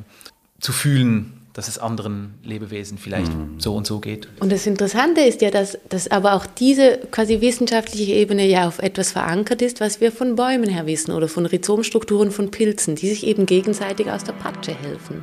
zu 0.61 0.73
fühlen, 0.73 1.44
dass 1.55 1.69
es 1.69 1.79
anderen 1.79 2.35
Lebewesen 2.43 2.99
vielleicht 2.99 3.33
mhm. 3.33 3.59
so 3.59 3.75
und 3.77 3.87
so 3.87 4.01
geht. 4.01 4.29
Und 4.41 4.51
das 4.51 4.67
Interessante 4.67 5.21
ist 5.21 5.41
ja, 5.41 5.51
dass, 5.51 5.79
dass 5.89 6.11
aber 6.11 6.35
auch 6.35 6.47
diese 6.47 6.99
quasi 7.11 7.41
wissenschaftliche 7.41 8.13
Ebene 8.13 8.45
ja 8.47 8.67
auf 8.67 8.81
etwas 8.81 9.13
verankert 9.13 9.63
ist, 9.63 9.81
was 9.81 10.01
wir 10.01 10.11
von 10.11 10.35
Bäumen 10.35 10.69
her 10.69 10.87
wissen 10.87 11.13
oder 11.13 11.29
von 11.29 11.47
Rhizomstrukturen 11.47 12.33
von 12.33 12.51
Pilzen, 12.51 12.97
die 12.97 13.09
sich 13.09 13.25
eben 13.25 13.47
gegenseitig 13.47 14.11
aus 14.11 14.25
der 14.25 14.33
Patsche 14.33 14.75
helfen. 14.75 15.23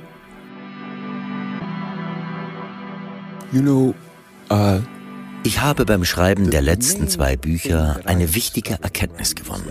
You 3.52 3.62
know, 3.62 3.94
uh 4.50 4.80
ich 5.44 5.60
habe 5.60 5.86
beim 5.86 6.06
Schreiben 6.06 6.52
der 6.52 6.62
letzten 6.62 7.08
zwei 7.08 7.36
Bücher 7.36 8.00
eine 8.06 8.36
wichtige 8.36 8.78
Erkenntnis 8.80 9.34
gewonnen. 9.34 9.65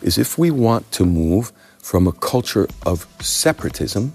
Is 0.00 0.16
if 0.16 0.38
we 0.38 0.50
want 0.50 0.90
to 0.92 1.04
move 1.04 1.50
from 1.82 2.08
a 2.08 2.12
culture 2.12 2.66
of 2.86 3.06
separatism 3.20 4.12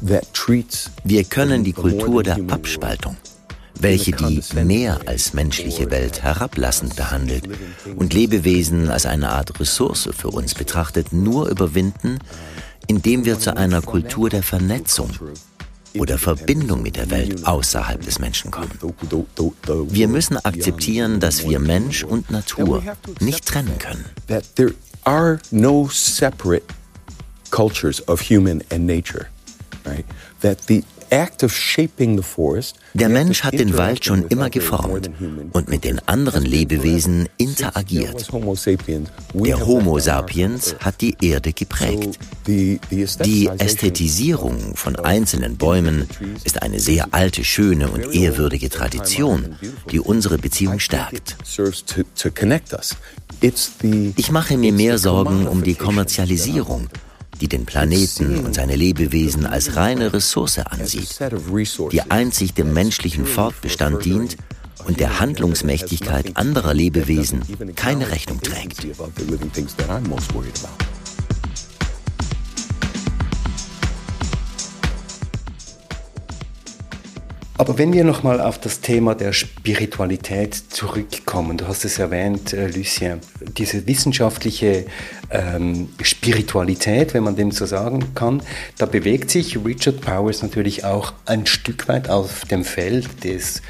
wir 0.00 1.24
können 1.24 1.64
die 1.64 1.72
Kultur 1.72 2.22
der 2.22 2.38
Abspaltung, 2.48 3.16
welche 3.80 4.12
die 4.12 4.42
mehr 4.64 5.00
als 5.06 5.32
menschliche 5.32 5.90
Welt 5.90 6.22
herablassend 6.22 6.96
behandelt 6.96 7.48
und 7.96 8.14
Lebewesen 8.14 8.90
als 8.90 9.06
eine 9.06 9.30
Art 9.30 9.58
Ressource 9.58 10.08
für 10.16 10.28
uns 10.28 10.54
betrachtet, 10.54 11.12
nur 11.12 11.48
überwinden, 11.48 12.18
indem 12.86 13.24
wir 13.24 13.38
zu 13.38 13.56
einer 13.56 13.82
Kultur 13.82 14.30
der 14.30 14.42
Vernetzung 14.42 15.10
oder 15.98 16.18
Verbindung 16.18 16.82
mit 16.82 16.96
der 16.96 17.10
Welt 17.10 17.46
außerhalb 17.46 18.02
des 18.02 18.18
Menschen 18.18 18.50
kommen. 18.50 18.70
Wir 19.88 20.08
müssen 20.08 20.36
akzeptieren, 20.36 21.20
dass 21.20 21.48
wir 21.48 21.58
Mensch 21.58 22.04
und 22.04 22.30
Natur 22.30 22.82
nicht 23.20 23.46
trennen 23.46 23.78
können. 23.78 24.04
There 24.56 24.74
are 25.04 25.38
no 25.50 25.88
separate 25.90 26.64
cultures 27.50 28.06
of 28.08 28.20
human 28.20 28.62
and 28.70 28.86
nature. 28.86 29.26
Der 32.94 33.08
Mensch 33.08 33.44
hat 33.44 33.54
den 33.54 33.76
Wald 33.76 34.04
schon 34.04 34.26
immer 34.28 34.50
geformt 34.50 35.10
und 35.52 35.68
mit 35.68 35.84
den 35.84 36.00
anderen 36.08 36.44
Lebewesen 36.44 37.28
interagiert. 37.36 38.28
Der 39.34 39.66
Homo 39.66 39.98
sapiens 39.98 40.74
hat 40.80 41.00
die 41.00 41.16
Erde 41.20 41.52
geprägt. 41.52 42.18
Die 42.46 42.80
Ästhetisierung 43.58 44.74
von 44.74 44.96
einzelnen 44.96 45.56
Bäumen 45.56 46.08
ist 46.44 46.62
eine 46.62 46.80
sehr 46.80 47.08
alte, 47.12 47.44
schöne 47.44 47.88
und 47.88 48.14
ehrwürdige 48.14 48.68
Tradition, 48.68 49.56
die 49.90 50.00
unsere 50.00 50.38
Beziehung 50.38 50.80
stärkt. 50.80 51.36
Ich 54.16 54.30
mache 54.30 54.56
mir 54.56 54.72
mehr 54.72 54.98
Sorgen 54.98 55.46
um 55.46 55.62
die 55.62 55.74
Kommerzialisierung 55.74 56.88
die 57.40 57.48
den 57.48 57.66
Planeten 57.66 58.44
und 58.44 58.54
seine 58.54 58.76
Lebewesen 58.76 59.46
als 59.46 59.76
reine 59.76 60.12
Ressource 60.12 60.58
ansieht, 60.58 61.18
die 61.92 62.10
einzig 62.10 62.54
dem 62.54 62.72
menschlichen 62.72 63.26
Fortbestand 63.26 64.04
dient 64.04 64.36
und 64.86 65.00
der 65.00 65.20
Handlungsmächtigkeit 65.20 66.36
anderer 66.36 66.74
Lebewesen 66.74 67.42
keine 67.74 68.10
Rechnung 68.10 68.40
trägt. 68.40 68.86
Aber 77.58 77.78
wenn 77.78 77.94
wir 77.94 78.04
nochmal 78.04 78.40
auf 78.40 78.58
das 78.60 78.80
Thema 78.82 79.14
der 79.14 79.32
Spiritualität 79.32 80.54
zurückkommen, 80.54 81.56
du 81.56 81.66
hast 81.66 81.86
es 81.86 81.98
erwähnt, 81.98 82.52
äh, 82.52 82.66
Lucien, 82.68 83.20
diese 83.40 83.86
wissenschaftliche 83.86 84.84
ähm, 85.30 85.88
Spiritualität, 86.02 87.14
wenn 87.14 87.24
man 87.24 87.34
dem 87.34 87.50
so 87.52 87.64
sagen 87.64 88.14
kann, 88.14 88.42
da 88.76 88.84
bewegt 88.84 89.30
sich 89.30 89.56
Richard 89.64 90.02
Powers 90.02 90.42
natürlich 90.42 90.84
auch 90.84 91.14
ein 91.24 91.46
Stück 91.46 91.88
weit 91.88 92.10
auf 92.10 92.44
dem 92.44 92.62
Feld 92.62 93.24
des 93.24 93.62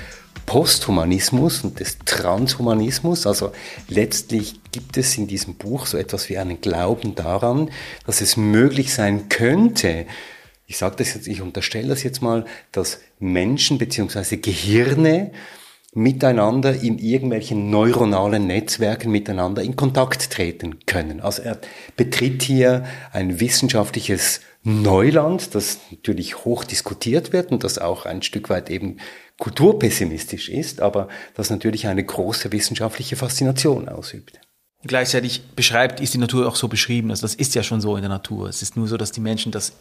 Posthumanismus 0.46 1.62
und 1.62 1.78
des 1.78 1.98
Transhumanismus. 2.04 3.24
Also 3.26 3.52
letztlich 3.88 4.60
gibt 4.72 4.96
es 4.96 5.16
in 5.16 5.28
diesem 5.28 5.54
Buch 5.54 5.86
so 5.86 5.96
etwas 5.96 6.28
wie 6.28 6.38
einen 6.38 6.60
Glauben 6.60 7.14
daran, 7.14 7.70
dass 8.04 8.20
es 8.20 8.36
möglich 8.36 8.92
sein 8.92 9.28
könnte, 9.28 10.06
ich 10.66 10.78
sage 10.78 10.96
das 10.96 11.14
jetzt, 11.14 11.28
ich 11.28 11.40
unterstelle 11.40 11.88
das 11.88 12.02
jetzt 12.02 12.22
mal, 12.22 12.44
dass 12.72 13.00
Menschen 13.18 13.78
bzw. 13.78 14.36
Gehirne 14.36 15.32
miteinander 15.96 16.74
in 16.74 16.98
irgendwelchen 16.98 17.70
neuronalen 17.70 18.46
Netzwerken 18.46 19.10
miteinander 19.10 19.62
in 19.62 19.76
Kontakt 19.76 20.30
treten 20.30 20.84
können. 20.84 21.20
Also 21.20 21.42
er 21.42 21.58
betritt 21.96 22.42
hier 22.42 22.84
ein 23.12 23.40
wissenschaftliches 23.40 24.40
Neuland, 24.62 25.54
das 25.54 25.78
natürlich 25.90 26.44
hoch 26.44 26.64
diskutiert 26.64 27.32
wird 27.32 27.50
und 27.50 27.64
das 27.64 27.78
auch 27.78 28.04
ein 28.04 28.20
Stück 28.20 28.50
weit 28.50 28.68
eben 28.68 28.98
kulturpessimistisch 29.38 30.48
ist, 30.48 30.80
aber 30.80 31.08
das 31.34 31.48
natürlich 31.48 31.86
eine 31.86 32.04
große 32.04 32.52
wissenschaftliche 32.52 33.16
Faszination 33.16 33.88
ausübt. 33.88 34.38
Gleichzeitig 34.82 35.42
beschreibt, 35.56 36.00
ist 36.00 36.14
die 36.14 36.18
Natur 36.18 36.46
auch 36.46 36.56
so 36.56 36.68
beschrieben. 36.68 37.10
Also 37.10 37.22
das 37.22 37.34
ist 37.34 37.54
ja 37.54 37.62
schon 37.62 37.80
so 37.80 37.96
in 37.96 38.02
der 38.02 38.10
Natur. 38.10 38.48
Es 38.48 38.60
ist 38.60 38.76
nur 38.76 38.86
so, 38.86 38.96
dass 38.96 39.12
die 39.12 39.20
Menschen 39.20 39.50
das 39.50 39.72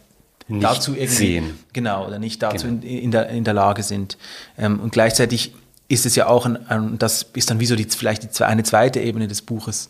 nicht 0.48 0.64
dazu 0.64 0.94
irgendwie, 0.94 1.16
sehen. 1.16 1.60
Genau, 1.74 2.08
oder 2.08 2.20
nicht 2.20 2.42
dazu 2.42 2.68
genau. 2.68 2.82
in, 2.84 3.00
in, 3.00 3.12
der, 3.12 3.30
in 3.30 3.44
der 3.44 3.54
Lage 3.54 3.84
sind. 3.84 4.18
Ähm, 4.58 4.80
und 4.80 4.92
gleichzeitig 4.92 5.54
ist 5.88 6.06
es 6.06 6.16
ja 6.16 6.28
auch, 6.28 6.46
ein, 6.46 6.68
ein, 6.68 6.98
das 6.98 7.24
ist 7.34 7.50
dann 7.50 7.60
wie 7.60 7.66
so 7.66 7.76
die, 7.76 7.86
vielleicht 7.86 8.24
die, 8.24 8.44
eine 8.44 8.64
zweite 8.64 9.00
Ebene 9.00 9.28
des 9.28 9.42
Buches, 9.42 9.90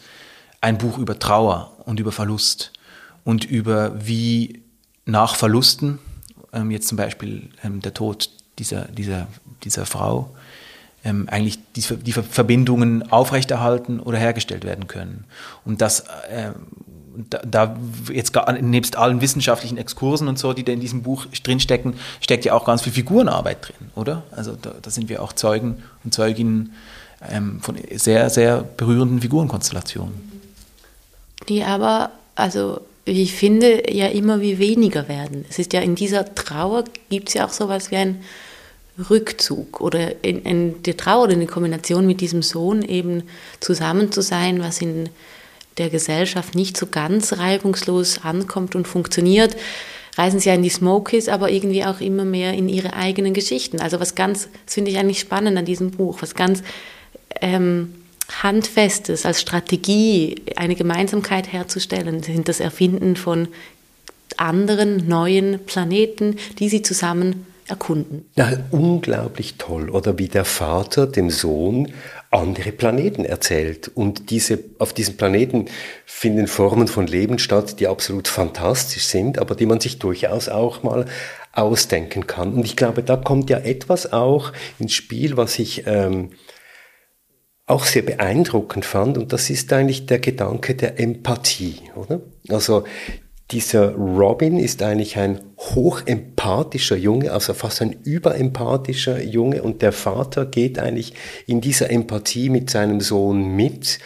ein 0.61 0.77
Buch 0.77 0.97
über 0.97 1.19
Trauer 1.19 1.71
und 1.85 1.99
über 1.99 2.11
Verlust 2.11 2.71
und 3.23 3.45
über 3.45 4.05
wie 4.05 4.61
nach 5.05 5.35
Verlusten, 5.35 5.99
ähm, 6.53 6.71
jetzt 6.71 6.87
zum 6.87 6.97
Beispiel 6.97 7.49
ähm, 7.63 7.81
der 7.81 7.93
Tod 7.93 8.29
dieser, 8.57 8.85
dieser, 8.85 9.27
dieser 9.63 9.85
Frau, 9.85 10.35
ähm, 11.03 11.27
eigentlich 11.29 11.59
die, 11.75 11.81
die, 11.81 12.11
Verbindungen 12.13 13.11
aufrechterhalten 13.11 13.99
oder 13.99 14.17
hergestellt 14.17 14.63
werden 14.63 14.87
können. 14.87 15.25
Und 15.63 15.81
das 15.81 16.01
äh, 16.29 16.51
da, 17.29 17.39
da 17.45 17.77
jetzt 18.11 18.33
gar, 18.33 18.51
nebst 18.53 18.97
allen 18.97 19.21
wissenschaftlichen 19.21 19.77
Exkursen 19.77 20.27
und 20.27 20.39
so, 20.39 20.53
die 20.53 20.63
da 20.63 20.71
in 20.71 20.79
diesem 20.79 21.03
Buch 21.03 21.25
drinstecken, 21.43 21.93
steckt 22.21 22.45
ja 22.45 22.53
auch 22.53 22.65
ganz 22.65 22.81
viel 22.81 22.93
Figurenarbeit 22.93 23.67
drin, 23.67 23.91
oder? 23.95 24.23
Also 24.31 24.57
da, 24.59 24.73
da 24.81 24.89
sind 24.89 25.09
wir 25.09 25.21
auch 25.21 25.33
Zeugen 25.33 25.83
und 26.03 26.13
Zeuginnen 26.13 26.73
ähm, 27.29 27.59
von 27.61 27.77
sehr, 27.95 28.29
sehr 28.29 28.63
berührenden 28.63 29.21
Figurenkonstellationen. 29.21 30.13
Die 31.49 31.63
aber, 31.63 32.11
also 32.35 32.81
ich 33.05 33.33
finde, 33.33 33.91
ja 33.91 34.07
immer 34.07 34.41
wie 34.41 34.57
weniger 34.57 35.07
werden. 35.07 35.45
Es 35.49 35.59
ist 35.59 35.73
ja 35.73 35.81
in 35.81 35.95
dieser 35.95 36.33
Trauer 36.33 36.83
gibt 37.09 37.29
es 37.29 37.35
ja 37.35 37.45
auch 37.45 37.51
sowas 37.51 37.91
wie 37.91 37.97
ein 37.97 38.21
Rückzug 39.09 39.81
oder 39.81 40.23
in, 40.23 40.41
in 40.43 40.83
der 40.83 40.97
Trauer 40.97 41.23
oder 41.23 41.33
in 41.33 41.39
der 41.39 41.49
Kombination 41.49 42.07
mit 42.07 42.21
diesem 42.21 42.41
Sohn 42.41 42.81
eben 42.81 43.23
zusammen 43.59 44.11
zu 44.11 44.21
sein, 44.21 44.61
was 44.61 44.81
in 44.81 45.09
der 45.77 45.89
Gesellschaft 45.89 46.55
nicht 46.55 46.77
so 46.77 46.87
ganz 46.87 47.33
reibungslos 47.33 48.23
ankommt 48.23 48.75
und 48.75 48.87
funktioniert, 48.87 49.55
reisen 50.17 50.39
sie 50.39 50.49
ja 50.49 50.55
in 50.55 50.63
die 50.63 50.69
Smokies, 50.69 51.27
aber 51.27 51.51
irgendwie 51.51 51.83
auch 51.83 51.99
immer 51.99 52.25
mehr 52.25 52.53
in 52.53 52.69
ihre 52.69 52.93
eigenen 52.93 53.33
Geschichten. 53.33 53.81
Also 53.81 53.99
was 53.99 54.15
ganz, 54.15 54.49
das 54.65 54.75
finde 54.75 54.91
ich 54.91 54.97
eigentlich 54.97 55.19
spannend 55.19 55.57
an 55.57 55.65
diesem 55.65 55.91
Buch, 55.91 56.21
was 56.21 56.35
ganz 56.35 56.63
ähm, 57.41 57.93
Handfestes 58.41 59.25
als 59.25 59.41
Strategie, 59.41 60.41
eine 60.55 60.75
Gemeinsamkeit 60.75 61.51
herzustellen, 61.51 62.23
sind 62.23 62.47
das 62.47 62.59
Erfinden 62.59 63.15
von 63.15 63.49
anderen 64.37 65.07
neuen 65.07 65.59
Planeten, 65.65 66.37
die 66.59 66.69
sie 66.69 66.81
zusammen 66.81 67.45
erkunden. 67.67 68.29
Ja, 68.35 68.51
unglaublich 68.71 69.55
toll. 69.57 69.89
Oder 69.89 70.17
wie 70.17 70.27
der 70.27 70.45
Vater 70.45 71.07
dem 71.07 71.29
Sohn 71.29 71.91
andere 72.31 72.71
Planeten 72.71 73.25
erzählt. 73.25 73.89
Und 73.93 74.29
diese, 74.29 74.59
auf 74.79 74.93
diesen 74.93 75.17
Planeten 75.17 75.65
finden 76.05 76.47
Formen 76.47 76.87
von 76.87 77.07
Leben 77.07 77.39
statt, 77.39 77.79
die 77.79 77.87
absolut 77.87 78.27
fantastisch 78.27 79.05
sind, 79.05 79.39
aber 79.39 79.55
die 79.55 79.65
man 79.65 79.79
sich 79.79 79.99
durchaus 79.99 80.49
auch 80.49 80.83
mal 80.83 81.05
ausdenken 81.53 82.27
kann. 82.27 82.53
Und 82.53 82.65
ich 82.65 82.75
glaube, 82.75 83.03
da 83.03 83.15
kommt 83.15 83.49
ja 83.49 83.59
etwas 83.59 84.11
auch 84.11 84.51
ins 84.77 84.93
Spiel, 84.93 85.37
was 85.37 85.57
ich 85.57 85.83
ähm, 85.87 86.31
auch 87.65 87.85
sehr 87.85 88.03
beeindruckend 88.03 88.85
fand. 88.85 89.17
Und 89.17 89.33
das 89.33 89.49
ist 89.49 89.71
eigentlich 89.73 90.05
der 90.05 90.19
Gedanke 90.19 90.75
der 90.75 90.99
Empathie, 90.99 91.77
oder? 91.95 92.21
Also 92.49 92.83
dieser 93.51 93.93
Robin 93.93 94.57
ist 94.57 94.81
eigentlich 94.81 95.17
ein 95.17 95.39
hochempathischer 95.59 96.95
Junge, 96.95 97.31
also 97.31 97.53
fast 97.53 97.81
ein 97.81 97.95
überempathischer 98.03 99.21
Junge. 99.21 99.61
Und 99.61 99.81
der 99.81 99.91
Vater 99.91 100.45
geht 100.45 100.79
eigentlich 100.79 101.13
in 101.45 101.61
dieser 101.61 101.91
Empathie 101.91 102.49
mit 102.49 102.69
seinem 102.69 103.01
Sohn 103.01 103.55
mit 103.55 103.99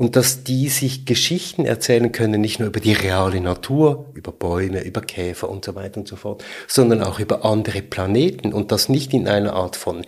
und 0.00 0.16
dass 0.16 0.44
die 0.44 0.70
sich 0.70 1.04
Geschichten 1.04 1.66
erzählen 1.66 2.10
können, 2.10 2.40
nicht 2.40 2.58
nur 2.58 2.68
über 2.68 2.80
die 2.80 2.94
reale 2.94 3.38
Natur, 3.38 4.06
über 4.14 4.32
Bäume, 4.32 4.80
über 4.82 5.02
Käfer 5.02 5.50
und 5.50 5.62
so 5.62 5.74
weiter 5.74 6.00
und 6.00 6.08
so 6.08 6.16
fort, 6.16 6.42
sondern 6.66 7.02
auch 7.02 7.20
über 7.20 7.44
andere 7.44 7.82
Planeten. 7.82 8.54
Und 8.54 8.72
das 8.72 8.88
nicht 8.88 9.12
in 9.12 9.28
einer 9.28 9.52
Art 9.52 9.76
von 9.76 10.06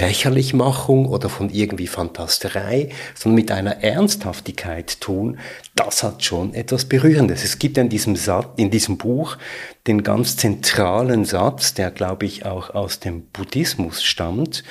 Lächerlichmachung 0.00 1.06
oder 1.06 1.28
von 1.28 1.50
irgendwie 1.50 1.86
Fantasterei, 1.86 2.88
sondern 3.14 3.36
mit 3.36 3.52
einer 3.52 3.84
Ernsthaftigkeit 3.84 5.00
tun, 5.00 5.38
das 5.76 6.02
hat 6.02 6.24
schon 6.24 6.52
etwas 6.52 6.86
Berührendes. 6.86 7.44
Es 7.44 7.60
gibt 7.60 7.78
in 7.78 7.88
diesem 7.88 8.16
Satz, 8.16 8.48
in 8.56 8.72
diesem 8.72 8.98
Buch 8.98 9.36
den 9.86 10.02
ganz 10.02 10.36
zentralen 10.36 11.24
Satz, 11.24 11.74
der 11.74 11.92
glaube 11.92 12.26
ich 12.26 12.44
auch 12.44 12.70
aus 12.70 12.98
dem 12.98 13.22
Buddhismus 13.26 14.02
stammt, 14.02 14.64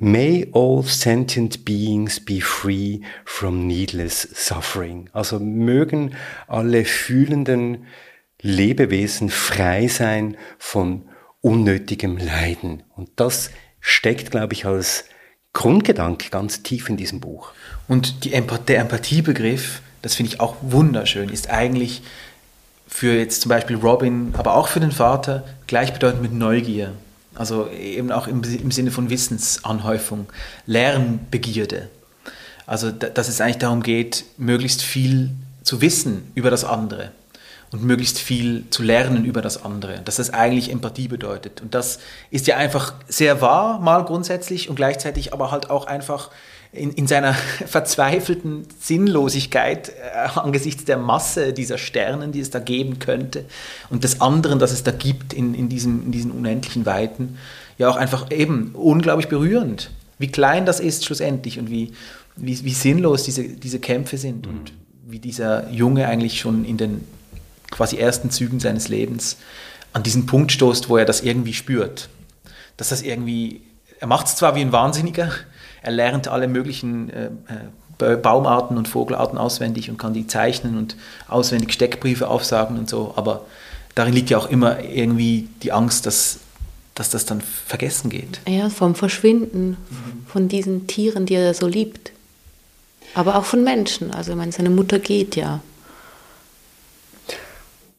May 0.00 0.48
all 0.52 0.84
sentient 0.84 1.64
beings 1.64 2.20
be 2.20 2.40
free 2.40 3.00
from 3.24 3.66
needless 3.66 4.28
suffering. 4.32 5.10
Also 5.12 5.40
mögen 5.40 6.14
alle 6.46 6.84
fühlenden 6.84 7.86
Lebewesen 8.40 9.28
frei 9.28 9.88
sein 9.88 10.36
von 10.56 11.08
unnötigem 11.40 12.16
Leiden. 12.16 12.84
Und 12.94 13.10
das 13.16 13.50
steckt, 13.80 14.30
glaube 14.30 14.52
ich, 14.52 14.66
als 14.66 15.04
Grundgedanke 15.52 16.30
ganz 16.30 16.62
tief 16.62 16.88
in 16.88 16.96
diesem 16.96 17.18
Buch. 17.18 17.52
Und 17.88 18.24
die 18.24 18.34
Empathie, 18.34 18.64
der 18.68 18.80
Empathiebegriff, 18.82 19.82
das 20.02 20.14
finde 20.14 20.32
ich 20.32 20.40
auch 20.40 20.56
wunderschön, 20.60 21.28
ist 21.28 21.50
eigentlich 21.50 22.02
für 22.86 23.18
jetzt 23.18 23.42
zum 23.42 23.48
Beispiel 23.48 23.76
Robin, 23.76 24.32
aber 24.36 24.54
auch 24.54 24.68
für 24.68 24.80
den 24.80 24.92
Vater 24.92 25.44
gleichbedeutend 25.66 26.22
mit 26.22 26.32
Neugier. 26.32 26.94
Also 27.38 27.70
eben 27.70 28.10
auch 28.10 28.26
im, 28.26 28.42
im 28.42 28.70
Sinne 28.70 28.90
von 28.90 29.10
Wissensanhäufung, 29.10 30.26
Lernbegierde. 30.66 31.88
Also 32.66 32.90
dass 32.90 33.28
es 33.28 33.40
eigentlich 33.40 33.58
darum 33.58 33.82
geht, 33.82 34.24
möglichst 34.36 34.82
viel 34.82 35.30
zu 35.62 35.80
wissen 35.80 36.30
über 36.34 36.50
das 36.50 36.64
andere 36.64 37.12
und 37.70 37.82
möglichst 37.82 38.18
viel 38.18 38.64
zu 38.70 38.82
lernen 38.82 39.24
über 39.24 39.40
das 39.40 39.62
andere. 39.62 40.00
Dass 40.04 40.16
das 40.16 40.30
eigentlich 40.30 40.70
Empathie 40.70 41.08
bedeutet. 41.08 41.60
Und 41.60 41.74
das 41.74 42.00
ist 42.30 42.46
ja 42.46 42.56
einfach 42.56 42.94
sehr 43.06 43.40
wahr, 43.40 43.78
mal 43.78 44.04
grundsätzlich 44.04 44.68
und 44.68 44.74
gleichzeitig 44.74 45.32
aber 45.32 45.50
halt 45.50 45.70
auch 45.70 45.86
einfach 45.86 46.30
in, 46.72 46.92
in 46.92 47.06
seiner 47.06 47.34
verzweifelten 47.66 48.66
Sinnlosigkeit 48.80 49.90
äh, 49.90 50.38
angesichts 50.38 50.84
der 50.84 50.98
Masse 50.98 51.52
dieser 51.52 51.78
Sternen, 51.78 52.32
die 52.32 52.40
es 52.40 52.50
da 52.50 52.58
geben 52.58 52.98
könnte 52.98 53.44
und 53.90 54.04
des 54.04 54.20
anderen, 54.20 54.58
das 54.58 54.72
es 54.72 54.82
da 54.82 54.90
gibt 54.90 55.32
in, 55.32 55.54
in, 55.54 55.68
diesem, 55.68 56.04
in 56.04 56.12
diesen 56.12 56.30
unendlichen 56.30 56.86
Weiten, 56.86 57.38
ja 57.78 57.88
auch 57.88 57.96
einfach 57.96 58.30
eben 58.30 58.72
unglaublich 58.74 59.28
berührend. 59.28 59.90
Wie 60.18 60.28
klein 60.28 60.66
das 60.66 60.80
ist 60.80 61.04
schlussendlich 61.04 61.58
und 61.58 61.70
wie, 61.70 61.92
wie, 62.36 62.64
wie 62.64 62.74
sinnlos 62.74 63.22
diese, 63.22 63.44
diese 63.44 63.78
Kämpfe 63.78 64.18
sind 64.18 64.46
mhm. 64.46 64.52
und 64.52 64.72
wie 65.06 65.18
dieser 65.18 65.70
Junge 65.70 66.06
eigentlich 66.06 66.40
schon 66.40 66.64
in 66.64 66.76
den 66.76 67.04
quasi 67.70 67.96
ersten 67.96 68.30
Zügen 68.30 68.60
seines 68.60 68.88
Lebens 68.88 69.38
an 69.92 70.02
diesen 70.02 70.26
Punkt 70.26 70.52
stoßt, 70.52 70.88
wo 70.88 70.96
er 70.96 71.04
das 71.04 71.22
irgendwie 71.22 71.54
spürt. 71.54 72.08
Dass 72.76 72.90
das 72.90 73.02
irgendwie, 73.02 73.62
er 74.00 74.06
macht 74.06 74.26
es 74.26 74.36
zwar 74.36 74.54
wie 74.54 74.60
ein 74.60 74.72
Wahnsinniger, 74.72 75.30
er 75.82 75.92
lernt 75.92 76.28
alle 76.28 76.48
möglichen 76.48 77.10
äh, 77.10 77.30
äh, 78.00 78.16
Baumarten 78.16 78.76
und 78.76 78.88
Vogelarten 78.88 79.38
auswendig 79.38 79.90
und 79.90 79.98
kann 79.98 80.12
die 80.14 80.26
zeichnen 80.26 80.76
und 80.76 80.96
auswendig 81.26 81.72
Steckbriefe 81.72 82.28
aufsagen 82.28 82.78
und 82.78 82.88
so, 82.88 83.12
aber 83.16 83.44
darin 83.94 84.12
liegt 84.12 84.30
ja 84.30 84.38
auch 84.38 84.48
immer 84.48 84.84
irgendwie 84.84 85.48
die 85.62 85.72
Angst, 85.72 86.06
dass, 86.06 86.38
dass 86.94 87.10
das 87.10 87.26
dann 87.26 87.40
vergessen 87.40 88.10
geht. 88.10 88.40
Ja, 88.46 88.70
vom 88.70 88.94
Verschwinden 88.94 89.70
mhm. 89.70 90.26
von 90.26 90.48
diesen 90.48 90.86
Tieren, 90.86 91.26
die 91.26 91.34
er 91.34 91.54
so 91.54 91.66
liebt. 91.66 92.12
Aber 93.14 93.36
auch 93.36 93.44
von 93.44 93.64
Menschen. 93.64 94.12
Also, 94.12 94.32
ich 94.32 94.36
meine, 94.36 94.52
seine 94.52 94.70
Mutter 94.70 94.98
geht 94.98 95.34
ja. 95.34 95.60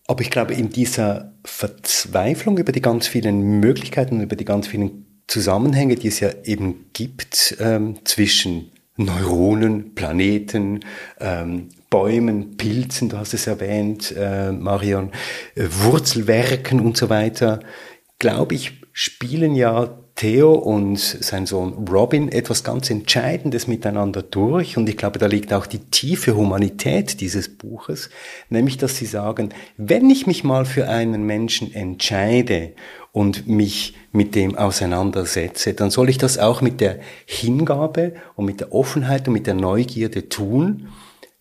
Aber 0.07 0.21
ich 0.21 0.29
glaube, 0.29 0.53
in 0.53 0.69
dieser 0.69 1.31
Verzweiflung 1.43 2.57
über 2.57 2.71
die 2.71 2.81
ganz 2.81 3.07
vielen 3.07 3.59
Möglichkeiten, 3.59 4.21
über 4.21 4.35
die 4.35 4.45
ganz 4.45 4.67
vielen 4.67 5.05
Zusammenhänge, 5.29 5.95
die 5.95 6.07
es 6.07 6.19
ja 6.19 6.31
eben 6.43 6.87
gibt 6.91 7.55
ähm, 7.59 7.99
zwischen 8.03 8.71
Neuronen, 8.97 9.93
Planeten, 9.93 10.79
ähm, 11.19 11.69
Bäumen, 11.91 12.57
Pilzen, 12.57 13.09
du 13.09 13.17
hast 13.17 13.35
es 13.35 13.45
erwähnt, 13.45 14.11
äh, 14.17 14.51
Marion, 14.51 15.11
äh, 15.53 15.67
Wurzelwerken 15.69 16.79
und 16.79 16.97
so 16.97 17.09
weiter, 17.09 17.59
glaube 18.17 18.55
ich, 18.55 18.81
spielen 18.91 19.55
ja 19.55 19.99
Theo 20.19 20.51
und 20.51 20.99
sein 20.99 21.45
Sohn 21.45 21.87
Robin 21.89 22.27
etwas 22.29 22.65
ganz 22.65 22.89
Entscheidendes 22.89 23.67
miteinander 23.67 24.21
durch. 24.21 24.75
Und 24.75 24.89
ich 24.89 24.97
glaube, 24.97 25.17
da 25.17 25.27
liegt 25.27 25.53
auch 25.53 25.65
die 25.65 25.79
tiefe 25.79 26.35
Humanität 26.35 27.21
dieses 27.21 27.47
Buches, 27.47 28.09
nämlich 28.49 28.77
dass 28.77 28.97
sie 28.97 29.05
sagen, 29.05 29.53
wenn 29.77 30.09
ich 30.09 30.27
mich 30.27 30.43
mal 30.43 30.65
für 30.65 30.89
einen 30.89 31.23
Menschen 31.23 31.73
entscheide 31.73 32.73
und 33.13 33.47
mich 33.47 33.95
mit 34.11 34.35
dem 34.35 34.57
auseinandersetze, 34.57 35.73
dann 35.73 35.89
soll 35.89 36.09
ich 36.09 36.17
das 36.17 36.37
auch 36.37 36.59
mit 36.59 36.81
der 36.81 36.99
Hingabe 37.25 38.15
und 38.35 38.43
mit 38.43 38.59
der 38.59 38.73
Offenheit 38.73 39.25
und 39.29 39.33
mit 39.35 39.47
der 39.47 39.53
Neugierde 39.53 40.27
tun, 40.27 40.89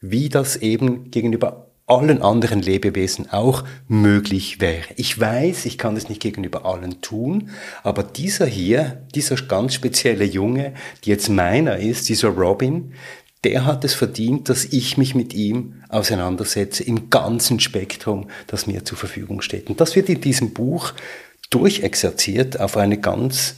wie 0.00 0.28
das 0.28 0.54
eben 0.54 1.10
gegenüber 1.10 1.67
allen 1.88 2.22
anderen 2.22 2.60
Lebewesen 2.60 3.30
auch 3.30 3.64
möglich 3.88 4.60
wäre. 4.60 4.84
Ich 4.96 5.18
weiß, 5.18 5.64
ich 5.66 5.78
kann 5.78 5.96
es 5.96 6.08
nicht 6.08 6.20
gegenüber 6.20 6.64
allen 6.66 7.00
tun, 7.00 7.50
aber 7.82 8.02
dieser 8.02 8.46
hier, 8.46 9.02
dieser 9.14 9.36
ganz 9.36 9.74
spezielle 9.74 10.24
Junge, 10.24 10.74
die 11.04 11.10
jetzt 11.10 11.28
meiner 11.28 11.78
ist, 11.78 12.08
dieser 12.08 12.28
Robin, 12.28 12.92
der 13.44 13.64
hat 13.64 13.84
es 13.84 13.94
verdient, 13.94 14.48
dass 14.48 14.64
ich 14.66 14.98
mich 14.98 15.14
mit 15.14 15.32
ihm 15.32 15.82
auseinandersetze 15.88 16.82
im 16.82 17.08
ganzen 17.08 17.60
Spektrum, 17.60 18.28
das 18.48 18.66
mir 18.66 18.84
zur 18.84 18.98
Verfügung 18.98 19.40
steht. 19.40 19.70
Und 19.70 19.80
das 19.80 19.96
wird 19.96 20.08
in 20.08 20.20
diesem 20.20 20.52
Buch 20.52 20.92
durchexerziert 21.50 22.60
auf 22.60 22.76
eine 22.76 22.98
ganz 22.98 23.54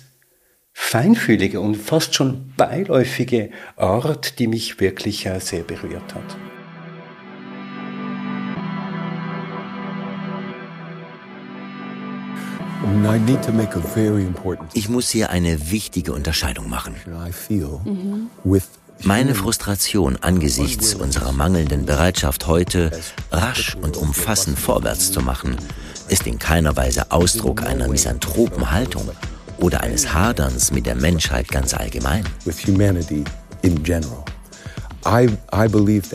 feinfühlige 0.73 1.61
und 1.61 1.77
fast 1.77 2.15
schon 2.15 2.53
beiläufige 2.57 3.51
Art, 3.77 4.39
die 4.39 4.47
mich 4.47 4.81
wirklich 4.81 5.27
äh, 5.27 5.41
sehr 5.41 5.63
berührt 5.63 6.15
hat. 6.15 6.50
Ich 14.73 14.89
muss 14.89 15.11
hier 15.11 15.31
eine 15.31 15.71
wichtige 15.71 16.13
Unterscheidung 16.13 16.69
machen. 16.69 16.95
Meine 19.03 19.35
Frustration 19.35 20.17
angesichts 20.21 20.95
unserer 20.95 21.33
mangelnden 21.33 21.87
Bereitschaft 21.87 22.47
heute, 22.47 22.91
rasch 23.31 23.77
und 23.81 23.97
umfassend 23.97 24.59
vorwärts 24.59 25.13
zu 25.13 25.21
machen, 25.21 25.57
ist 26.09 26.27
in 26.27 26.39
keiner 26.39 26.77
Weise 26.77 27.11
Ausdruck 27.11 27.63
einer 27.63 27.89
misanthropen 27.89 28.71
Haltung 28.71 29.09
oder 29.59 29.83
eines 29.83 30.13
Haderns 30.13 30.71
mit 30.71 30.87
der 30.87 30.97
Menschheit 30.97 31.49
ganz 31.49 31.75
allgemein. 31.75 32.25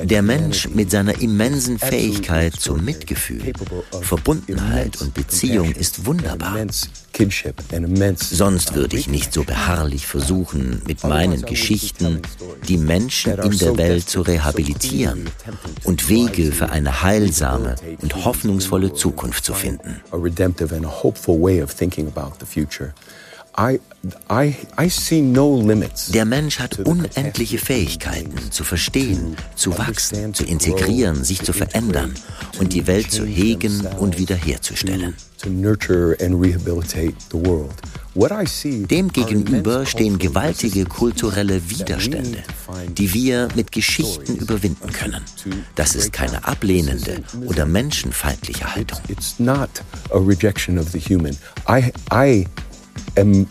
Der 0.03 0.21
Mensch 0.21 0.69
mit 0.69 0.91
seiner 0.91 1.19
immensen 1.21 1.79
Fähigkeit 1.79 2.53
zum 2.53 2.85
Mitgefühl, 2.85 3.53
Verbundenheit 4.01 5.01
und 5.01 5.13
Beziehung 5.13 5.71
ist 5.71 6.05
wunderbar. 6.05 6.55
Sonst 8.17 8.75
würde 8.75 8.97
ich 8.97 9.07
nicht 9.07 9.33
so 9.33 9.43
beharrlich 9.43 10.05
versuchen, 10.05 10.81
mit 10.85 11.03
meinen 11.03 11.41
Geschichten 11.43 12.21
die 12.67 12.77
Menschen 12.77 13.39
in 13.39 13.57
der 13.57 13.77
Welt 13.77 14.09
zu 14.09 14.21
rehabilitieren 14.21 15.29
und 15.83 16.09
Wege 16.09 16.51
für 16.51 16.69
eine 16.69 17.01
heilsame 17.01 17.75
und 18.01 18.25
hoffnungsvolle 18.25 18.93
Zukunft 18.93 19.45
zu 19.45 19.53
finden. 19.53 20.01
Der 26.13 26.25
Mensch 26.25 26.59
hat 26.59 26.79
unendliche 26.79 27.57
Fähigkeiten 27.57 28.51
zu 28.51 28.63
verstehen, 28.63 29.37
zu 29.55 29.77
wachsen, 29.77 30.33
zu 30.33 30.43
integrieren, 30.43 31.23
sich 31.23 31.41
zu 31.41 31.53
verändern 31.53 32.13
und 32.59 32.73
die 32.73 32.85
Welt 32.85 33.11
zu 33.11 33.25
hegen 33.25 33.87
und 33.97 34.17
wiederherzustellen. 34.17 35.15
Demgegenüber 38.89 39.85
stehen 39.85 40.19
gewaltige 40.19 40.85
kulturelle 40.85 41.69
Widerstände, 41.69 42.43
die 42.97 43.13
wir 43.13 43.47
mit 43.55 43.71
Geschichten 43.71 44.35
überwinden 44.35 44.91
können. 44.91 45.21
Das 45.75 45.95
ist 45.95 46.11
keine 46.11 46.45
ablehnende 46.45 47.23
oder 47.45 47.65
menschenfeindliche 47.65 48.75
Haltung. 48.75 48.99
Am 53.15 53.47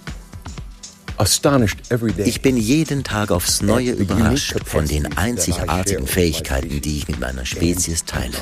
ich 2.25 2.43
bin 2.43 2.57
jeden 2.57 3.05
Tag 3.05 3.31
aufs 3.31 3.63
Neue 3.63 3.93
überrascht 3.93 4.57
von 4.65 4.87
den 4.87 5.17
einzigartigen 5.17 6.09
Fähigkeiten, 6.09 6.81
die 6.81 6.99
ich 6.99 7.09
mit 7.09 7.21
meiner 7.21 7.47
Spezies 7.47 8.05
teile. 8.05 8.33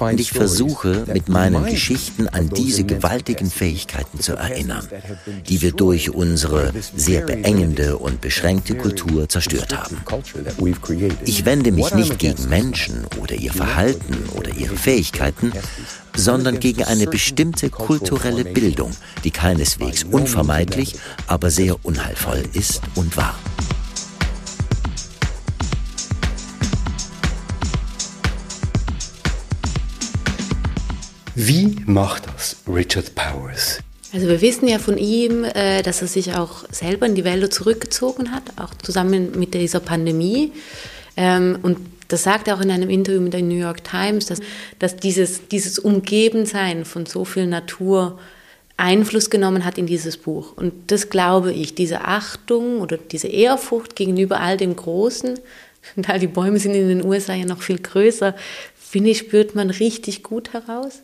Und 0.00 0.18
ich 0.18 0.32
versuche, 0.32 1.04
mit 1.12 1.28
meinen 1.28 1.66
Geschichten 1.66 2.28
an 2.28 2.48
diese 2.48 2.84
gewaltigen 2.84 3.50
Fähigkeiten 3.50 4.20
zu 4.20 4.34
erinnern, 4.36 4.88
die 5.48 5.60
wir 5.60 5.72
durch 5.72 6.10
unsere 6.10 6.72
sehr 6.96 7.22
beengende 7.26 7.98
und 7.98 8.22
beschränkte 8.22 8.74
Kultur 8.74 9.28
zerstört 9.28 9.76
haben. 9.76 9.98
Ich 11.26 11.44
wende 11.44 11.72
mich 11.72 11.94
nicht 11.94 12.18
gegen 12.18 12.48
Menschen 12.48 13.04
oder 13.20 13.34
ihr 13.34 13.52
Verhalten 13.52 14.16
oder 14.34 14.50
ihre 14.56 14.76
Fähigkeiten, 14.76 15.52
sondern 16.16 16.60
gegen 16.60 16.84
eine 16.84 17.06
bestimmte 17.06 17.70
kulturelle 17.70 18.44
Bildung, 18.44 18.90
die 19.24 19.30
keineswegs 19.30 20.04
unvermeidlich, 20.04 20.96
aber 21.26 21.50
sehr 21.50 21.84
unheilvoll 21.84 22.42
ist 22.52 22.82
und 22.94 23.16
war. 23.16 23.38
Wie 31.34 31.76
macht 31.86 32.26
das 32.26 32.56
Richard 32.68 33.14
Powers? 33.14 33.80
Also 34.12 34.28
wir 34.28 34.42
wissen 34.42 34.68
ja 34.68 34.78
von 34.78 34.98
ihm, 34.98 35.44
äh, 35.44 35.82
dass 35.82 36.02
er 36.02 36.08
sich 36.08 36.34
auch 36.34 36.64
selber 36.70 37.06
in 37.06 37.14
die 37.14 37.24
Wälder 37.24 37.48
zurückgezogen 37.48 38.32
hat, 38.32 38.42
auch 38.56 38.74
zusammen 38.74 39.38
mit 39.38 39.54
dieser 39.54 39.80
Pandemie. 39.80 40.52
Ähm, 41.16 41.58
und 41.62 41.78
das 42.12 42.24
sagt 42.24 42.48
er 42.48 42.56
auch 42.56 42.60
in 42.60 42.70
einem 42.70 42.90
Interview 42.90 43.20
mit 43.20 43.32
der 43.32 43.42
New 43.42 43.56
York 43.56 43.84
Times, 43.84 44.26
dass, 44.26 44.40
dass 44.78 44.96
dieses, 44.96 45.48
dieses 45.48 45.78
Umgebensein 45.78 46.84
von 46.84 47.06
so 47.06 47.24
viel 47.24 47.46
Natur 47.46 48.18
Einfluss 48.76 49.30
genommen 49.30 49.64
hat 49.64 49.78
in 49.78 49.86
dieses 49.86 50.16
Buch. 50.16 50.56
Und 50.56 50.90
das 50.90 51.08
glaube 51.08 51.52
ich, 51.52 51.74
diese 51.74 52.02
Achtung 52.02 52.80
oder 52.80 52.98
diese 52.98 53.28
Ehrfurcht 53.28 53.96
gegenüber 53.96 54.40
all 54.40 54.56
dem 54.56 54.76
Großen, 54.76 55.38
und 55.96 56.08
all 56.08 56.18
die 56.18 56.26
Bäume 56.26 56.58
sind 56.58 56.74
in 56.74 56.88
den 56.88 57.04
USA 57.04 57.34
ja 57.34 57.46
noch 57.46 57.62
viel 57.62 57.78
größer, 57.78 58.34
finde 58.76 59.10
ich, 59.10 59.18
spürt 59.18 59.54
man 59.54 59.70
richtig 59.70 60.22
gut 60.22 60.52
heraus. 60.52 61.02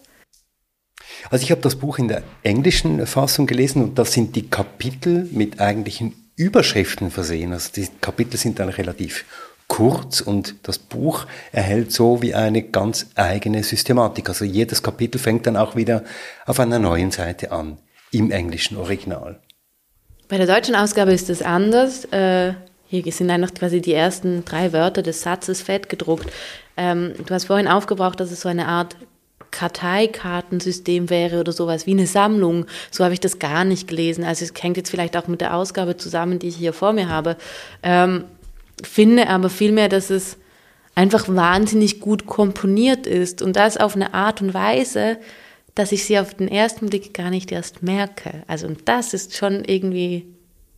Also 1.31 1.43
ich 1.43 1.51
habe 1.51 1.63
das 1.63 1.77
Buch 1.77 1.99
in 1.99 2.09
der 2.09 2.23
englischen 2.43 3.07
Fassung 3.07 3.47
gelesen 3.47 3.83
und 3.83 3.99
da 3.99 4.05
sind 4.05 4.37
die 4.37 4.49
Kapitel 4.49 5.27
mit 5.33 5.59
eigentlichen 5.59 6.31
Überschriften 6.37 7.11
versehen. 7.11 7.53
Also 7.53 7.71
die 7.75 7.89
Kapitel 8.01 8.37
sind 8.37 8.59
dann 8.59 8.69
relativ 8.69 9.25
kurz 9.69 10.21
und 10.21 10.57
das 10.65 10.79
Buch 10.79 11.27
erhält 11.53 11.93
so 11.93 12.21
wie 12.23 12.35
eine 12.35 12.63
ganz 12.63 13.07
eigene 13.15 13.63
Systematik. 13.63 14.29
Also 14.29 14.45
jedes 14.45 14.83
Kapitel 14.83 15.19
fängt 15.19 15.47
dann 15.47 15.57
auch 15.57 15.77
wieder 15.77 16.05
auf 16.47 16.59
einer 16.59 16.79
neuen 16.79 17.11
Seite 17.11 17.53
an, 17.53 17.77
im 18.11 18.31
englischen 18.31 18.77
Original. 18.77 19.39
Bei 20.29 20.37
der 20.39 20.47
deutschen 20.47 20.75
Ausgabe 20.75 21.13
ist 21.13 21.31
es 21.31 21.43
anders. 21.43 22.07
Äh, 22.07 22.55
hier 22.87 23.13
sind 23.13 23.27
noch 23.41 23.53
quasi 23.55 23.81
die 23.81 23.93
ersten 23.93 24.45
drei 24.45 24.73
Wörter 24.73 25.03
des 25.03 25.23
Satzes 25.23 25.63
fett 25.63 25.89
gedruckt. 25.89 26.31
Ähm, 26.77 27.13
du 27.25 27.35
hast 27.35 27.45
vorhin 27.45 27.69
aufgebraucht, 27.69 28.19
dass 28.21 28.31
es 28.31 28.41
so 28.41 28.49
eine 28.49 28.67
Art 28.67 28.97
Karteikartensystem 29.51 31.11
wäre 31.11 31.41
oder 31.41 31.53
sowas 31.53 31.87
wie 31.87 31.93
eine 31.93 32.07
Sammlung. 32.07 32.67
So 32.91 33.05
habe 33.05 33.15
ich 33.15 33.21
das 33.21 33.39
gar 33.39 33.65
nicht 33.65 33.89
gelesen. 33.89 34.25
Also 34.25 34.45
es 34.45 34.53
hängt 34.63 34.77
jetzt 34.77 34.91
vielleicht 34.91 35.17
auch 35.17 35.27
mit 35.27 35.41
der 35.41 35.55
Ausgabe 35.55 35.97
zusammen, 35.97 36.39
die 36.39 36.49
ich 36.49 36.57
hier 36.57 36.73
vor 36.73 36.93
mir 36.93 37.09
habe. 37.09 37.37
Ähm, 37.83 38.25
finde 38.83 39.29
aber 39.29 39.51
vielmehr, 39.51 39.89
dass 39.89 40.11
es 40.11 40.37
einfach 40.95 41.29
wahnsinnig 41.29 42.01
gut 42.01 42.27
komponiert 42.27 43.07
ist 43.07 43.43
und 43.43 43.57
das 43.57 43.77
auf 43.77 43.95
eine 43.95 44.15
Art 44.15 44.43
und 44.43 44.53
Weise, 44.55 45.19
dass 45.75 45.93
ich 45.93 46.05
sie 46.05 46.19
auf 46.19 46.35
den 46.35 46.49
ersten 46.49 46.87
Blick 46.87 47.15
gar 47.15 47.31
nicht 47.31 47.53
erst 47.53 47.83
merke. 47.83 48.43
Also 48.49 48.67
und 48.67 48.89
das 48.89 49.15
ist 49.15 49.37
schon 49.37 49.65
irgendwie 49.65 50.27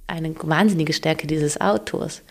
eine 0.06 0.34
wahnsinnige 0.42 0.92
Stärke 0.92 1.26
dieses 1.26 1.60
Autors. 1.60 2.22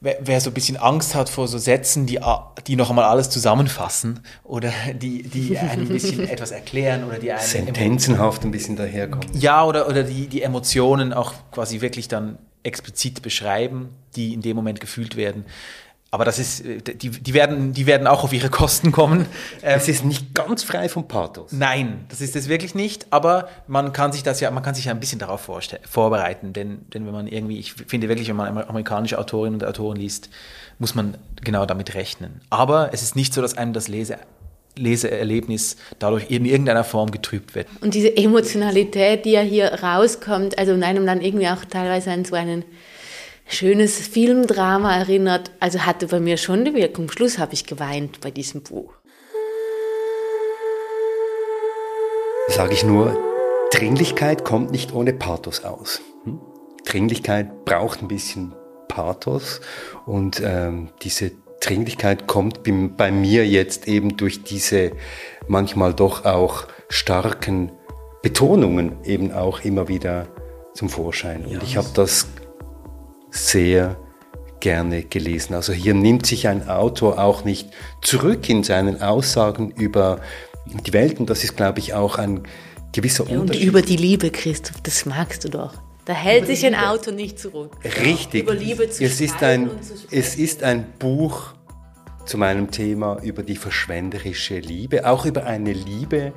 Wer, 0.00 0.18
wer 0.20 0.40
so 0.40 0.50
ein 0.50 0.54
bisschen 0.54 0.76
Angst 0.76 1.14
hat 1.14 1.28
vor 1.28 1.48
so 1.48 1.56
Sätzen, 1.56 2.06
die, 2.06 2.20
die 2.66 2.76
noch 2.76 2.90
einmal 2.90 3.06
alles 3.06 3.30
zusammenfassen 3.30 4.20
oder 4.44 4.70
die, 4.94 5.22
die 5.22 5.56
ein 5.56 5.88
bisschen 5.88 6.28
etwas 6.28 6.50
erklären 6.50 7.04
oder 7.04 7.18
die 7.18 7.32
einen 7.32 7.40
sentenzenhaft 7.40 8.44
ein 8.44 8.50
bisschen 8.50 8.76
daherkommen. 8.76 9.28
Ja, 9.32 9.64
oder, 9.64 9.88
oder 9.88 10.02
die, 10.02 10.26
die 10.26 10.42
Emotionen 10.42 11.12
auch 11.12 11.32
quasi 11.50 11.80
wirklich 11.80 12.08
dann 12.08 12.38
explizit 12.62 13.22
beschreiben, 13.22 13.90
die 14.16 14.34
in 14.34 14.42
dem 14.42 14.56
Moment 14.56 14.80
gefühlt 14.80 15.16
werden. 15.16 15.46
Aber 16.12 16.24
das 16.24 16.38
ist, 16.38 16.64
die, 16.64 17.10
die, 17.10 17.34
werden, 17.34 17.72
die 17.72 17.86
werden 17.86 18.06
auch 18.06 18.22
auf 18.22 18.32
ihre 18.32 18.48
Kosten 18.48 18.92
kommen. 18.92 19.26
Es 19.62 19.88
ist 19.88 20.04
nicht 20.04 20.34
ganz 20.34 20.62
frei 20.62 20.88
vom 20.88 21.08
Pathos. 21.08 21.52
Nein, 21.52 22.04
das 22.08 22.20
ist 22.20 22.36
es 22.36 22.48
wirklich 22.48 22.74
nicht. 22.74 23.06
Aber 23.10 23.48
man 23.66 23.92
kann 23.92 24.12
sich 24.12 24.22
das 24.22 24.40
ja, 24.40 24.50
man 24.50 24.62
kann 24.62 24.74
sich 24.74 24.84
ja 24.84 24.92
ein 24.92 25.00
bisschen 25.00 25.18
darauf 25.18 25.50
vorbereiten. 25.88 26.52
Denn, 26.52 26.86
denn 26.94 27.06
wenn 27.06 27.12
man 27.12 27.26
irgendwie, 27.26 27.58
ich 27.58 27.72
finde 27.72 28.08
wirklich, 28.08 28.28
wenn 28.28 28.36
man 28.36 28.56
amerikanische 28.56 29.18
Autorinnen 29.18 29.60
und 29.60 29.66
Autoren 29.66 29.96
liest, 29.96 30.30
muss 30.78 30.94
man 30.94 31.18
genau 31.42 31.66
damit 31.66 31.94
rechnen. 31.94 32.40
Aber 32.50 32.90
es 32.92 33.02
ist 33.02 33.16
nicht 33.16 33.34
so, 33.34 33.42
dass 33.42 33.56
einem 33.56 33.72
das 33.72 33.88
Lese, 33.88 34.18
Leseerlebnis 34.76 35.76
dadurch 35.98 36.30
in 36.30 36.44
irgendeiner 36.44 36.84
Form 36.84 37.10
getrübt 37.10 37.54
wird. 37.54 37.66
Und 37.80 37.94
diese 37.94 38.16
Emotionalität, 38.16 39.24
die 39.24 39.32
ja 39.32 39.40
hier 39.40 39.72
rauskommt, 39.82 40.58
also 40.58 40.72
in 40.72 40.84
einem 40.84 41.06
dann 41.06 41.20
irgendwie 41.20 41.48
auch 41.48 41.64
teilweise 41.64 42.12
an 42.12 42.24
so 42.24 42.36
ein 42.36 42.64
schönes 43.46 43.98
Filmdrama 43.98 44.96
erinnert, 44.96 45.50
also 45.60 45.80
hatte 45.80 46.08
bei 46.08 46.20
mir 46.20 46.36
schon 46.36 46.64
die 46.64 46.74
Wirkung. 46.74 47.06
Am 47.06 47.10
Schluss 47.10 47.38
habe 47.38 47.54
ich 47.54 47.66
geweint 47.66 48.20
bei 48.20 48.30
diesem 48.30 48.62
Buch. 48.62 48.92
Sage 52.48 52.74
ich 52.74 52.84
nur, 52.84 53.18
Dringlichkeit 53.72 54.44
kommt 54.44 54.70
nicht 54.70 54.92
ohne 54.92 55.12
Pathos 55.12 55.64
aus. 55.64 56.00
Hm? 56.24 56.40
Dringlichkeit 56.84 57.64
braucht 57.64 58.02
ein 58.02 58.08
bisschen 58.08 58.54
Pathos 58.88 59.60
und 60.06 60.40
ähm, 60.44 60.90
diese 61.02 61.32
Dringlichkeit 61.60 62.28
kommt 62.28 62.60
bei 62.96 63.10
mir 63.10 63.46
jetzt 63.46 63.88
eben 63.88 64.16
durch 64.16 64.44
diese 64.44 64.92
manchmal 65.48 65.94
doch 65.94 66.24
auch 66.24 66.66
starken 66.88 67.72
Betonungen 68.22 68.96
eben 69.04 69.32
auch 69.32 69.64
immer 69.64 69.88
wieder 69.88 70.28
zum 70.74 70.88
Vorschein. 70.88 71.44
Und 71.44 71.62
ich 71.62 71.76
habe 71.76 71.88
das 71.94 72.28
sehr 73.30 73.96
gerne 74.60 75.04
gelesen. 75.04 75.54
Also 75.54 75.72
hier 75.72 75.94
nimmt 75.94 76.26
sich 76.26 76.48
ein 76.48 76.68
Autor 76.68 77.18
auch 77.18 77.44
nicht 77.44 77.68
zurück 78.02 78.48
in 78.48 78.62
seinen 78.62 79.02
Aussagen 79.02 79.70
über 79.70 80.20
die 80.66 80.92
Welt 80.92 81.20
und 81.20 81.30
das 81.30 81.44
ist, 81.44 81.56
glaube 81.56 81.78
ich, 81.78 81.94
auch 81.94 82.18
ein 82.18 82.42
gewisser 82.92 83.28
ja, 83.28 83.38
Unterschied. 83.38 83.62
Und 83.62 83.68
über 83.68 83.82
die 83.82 83.96
Liebe, 83.96 84.30
Christoph, 84.30 84.80
das 84.82 85.06
magst 85.06 85.44
du 85.44 85.48
doch. 85.48 85.74
Da 86.04 86.12
hält 86.12 86.46
sich 86.46 86.64
ein 86.64 86.76
Auto 86.76 87.10
nicht 87.10 87.38
zurück. 87.38 87.72
Richtig. 87.84 88.44
Über 88.44 88.54
Liebe 88.54 88.88
zu 88.88 89.02
es 89.04 89.20
ist 89.20 89.42
ein, 89.42 89.70
Es 90.10 90.36
ist 90.36 90.62
ein 90.62 90.86
Buch 90.98 91.54
zu 92.24 92.38
meinem 92.38 92.70
Thema 92.70 93.20
über 93.22 93.42
die 93.42 93.56
verschwenderische 93.56 94.58
Liebe, 94.58 95.08
auch 95.08 95.26
über 95.26 95.46
eine 95.46 95.72
Liebe, 95.72 96.32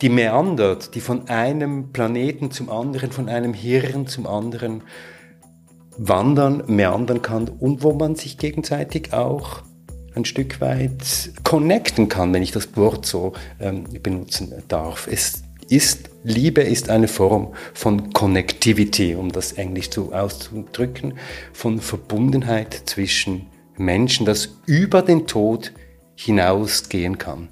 die 0.00 0.08
meandert, 0.08 0.94
die 0.94 1.00
von 1.00 1.28
einem 1.28 1.92
Planeten 1.92 2.50
zum 2.50 2.70
anderen, 2.70 3.12
von 3.12 3.28
einem 3.28 3.52
Hirn 3.52 4.06
zum 4.06 4.26
anderen 4.26 4.82
wandern, 5.98 6.62
meandern 6.66 7.22
kann 7.22 7.48
und 7.48 7.82
wo 7.82 7.92
man 7.92 8.14
sich 8.14 8.38
gegenseitig 8.38 9.12
auch 9.12 9.62
ein 10.14 10.24
Stück 10.24 10.60
weit 10.60 11.32
connecten 11.44 12.08
kann, 12.08 12.32
wenn 12.32 12.42
ich 12.42 12.52
das 12.52 12.76
Wort 12.76 13.06
so 13.06 13.34
ähm, 13.60 13.84
benutzen 14.02 14.52
darf. 14.68 15.06
Es 15.10 15.42
ist, 15.68 16.10
Liebe 16.24 16.62
ist 16.62 16.88
eine 16.88 17.08
Form 17.08 17.54
von 17.74 18.12
Connectivity, 18.12 19.14
um 19.14 19.30
das 19.30 19.52
Englisch 19.52 19.90
so 19.90 20.12
auszudrücken, 20.12 21.14
von 21.52 21.80
Verbundenheit 21.80 22.82
zwischen 22.86 23.46
Menschen, 23.76 24.26
das 24.26 24.56
über 24.66 25.02
den 25.02 25.26
Tod 25.26 25.72
hinausgehen 26.16 27.18
kann. 27.18 27.48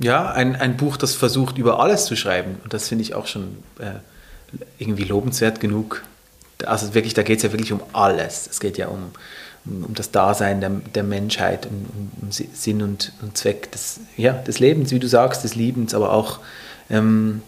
Ja, 0.00 0.32
ein, 0.32 0.56
ein 0.56 0.76
Buch, 0.76 0.96
das 0.96 1.14
versucht, 1.14 1.56
über 1.56 1.80
alles 1.80 2.06
zu 2.06 2.16
schreiben. 2.16 2.56
Und 2.62 2.74
das 2.74 2.88
finde 2.88 3.02
ich 3.02 3.14
auch 3.14 3.26
schon 3.26 3.58
äh, 3.78 3.92
irgendwie 4.78 5.04
lobenswert 5.04 5.60
genug. 5.60 6.02
Also 6.66 6.94
wirklich, 6.94 7.14
da 7.14 7.22
geht 7.22 7.38
es 7.38 7.42
ja 7.42 7.52
wirklich 7.52 7.72
um 7.72 7.80
alles. 7.92 8.48
Es 8.50 8.60
geht 8.60 8.78
ja 8.78 8.88
um, 8.88 9.10
um, 9.64 9.94
das 9.94 10.10
Dasein 10.10 10.60
der, 10.60 10.70
der 10.94 11.02
Menschheit, 11.02 11.66
um, 11.66 12.10
um, 12.22 12.30
Sinn 12.30 12.82
und, 12.82 13.12
und 13.22 13.36
Zweck 13.36 13.70
des, 13.72 14.00
ja, 14.16 14.32
des 14.32 14.58
Lebens, 14.58 14.90
wie 14.90 14.98
du 14.98 15.08
sagst, 15.08 15.44
des 15.44 15.54
Liebens, 15.54 15.94
aber 15.94 16.12
auch 16.12 16.40
ähm, 16.90 17.42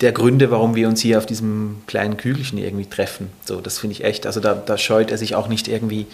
der 0.00 0.12
Gründe, 0.12 0.50
warum 0.50 0.74
wir 0.74 0.88
uns 0.88 1.00
hier 1.00 1.18
auf 1.18 1.26
diesem 1.26 1.82
kleinen 1.86 2.16
Kügelchen 2.16 2.58
irgendwie 2.58 2.86
treffen. 2.86 3.30
So, 3.44 3.60
das 3.60 3.78
finde 3.78 3.92
ich 3.92 4.04
echt. 4.04 4.26
Also 4.26 4.40
da, 4.40 4.54
da 4.54 4.76
scheut 4.76 5.10
er 5.10 5.18
sich 5.18 5.34
auch 5.34 5.48
nicht 5.48 5.68
irgendwie 5.68 6.06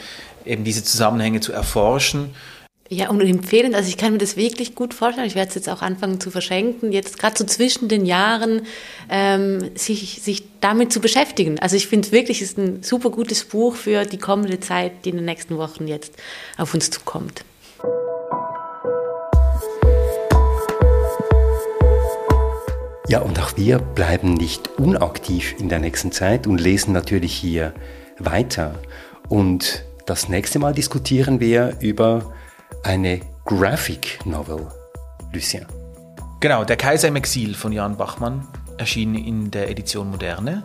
eben 0.45 0.65
diese 0.65 0.85
Zusammenhänge 0.85 1.41
zu 1.41 1.53
erforschen. 1.53 2.31
Ja, 2.93 3.09
und 3.09 3.23
empfehlen, 3.23 3.75
also 3.75 3.89
ich 3.89 3.97
kann 3.97 4.13
mir 4.13 4.19
das 4.19 4.37
wirklich 4.37 4.75
gut 4.75 4.93
vorstellen. 4.93 5.27
Ich 5.27 5.35
werde 5.35 5.49
es 5.49 5.55
jetzt 5.55 5.71
auch 5.71 5.81
anfangen 5.81 6.21
zu 6.21 6.31
verschenken, 6.31 6.93
jetzt 6.93 7.19
gerade 7.19 7.39
so 7.39 7.45
zwischen 7.45 7.89
den 7.89 8.05
Jahren 8.05 8.67
ähm, 9.09 9.71
sich, 9.75 10.21
sich 10.21 10.43
damit 10.61 10.93
zu 10.93 11.01
beschäftigen. 11.01 11.59
Also 11.59 11.75
ich 11.75 11.87
finde 11.87 12.13
wirklich, 12.13 12.43
es 12.43 12.51
ist 12.51 12.59
ein 12.59 12.83
super 12.83 13.09
gutes 13.09 13.45
Buch 13.45 13.77
für 13.77 14.05
die 14.05 14.19
kommende 14.19 14.61
Zeit, 14.61 15.07
die 15.07 15.09
in 15.09 15.17
den 15.17 15.25
nächsten 15.25 15.57
Wochen 15.57 15.89
jetzt 15.89 16.13
auf 16.59 16.75
uns 16.75 16.91
zukommt. 16.91 17.47
Ja, 23.09 23.21
und 23.23 23.41
auch 23.41 23.57
wir 23.57 23.79
bleiben 23.79 24.35
nicht 24.35 24.69
unaktiv 24.79 25.55
in 25.59 25.71
der 25.71 25.79
nächsten 25.79 26.13
Zeit 26.13 26.47
und 26.47 26.61
lesen 26.61 26.93
natürlich 26.93 27.33
hier 27.33 27.73
weiter. 28.19 28.79
Und 29.31 29.83
das 30.05 30.29
nächste 30.29 30.59
Mal 30.59 30.75
diskutieren 30.75 31.41
wir 31.41 31.79
über 31.81 32.35
eine 32.83 33.21
Graphic 33.45 34.19
Novel, 34.25 34.67
Lucien. 35.33 35.67
Genau, 36.41 36.65
Der 36.65 36.77
Kaiser 36.77 37.09
im 37.09 37.17
Exil 37.17 37.55
von 37.55 37.73
Jan 37.73 37.97
Bachmann 37.97 38.47
erschien 38.79 39.15
in 39.15 39.51
der 39.51 39.71
Edition 39.71 40.11
Moderne. 40.11 40.63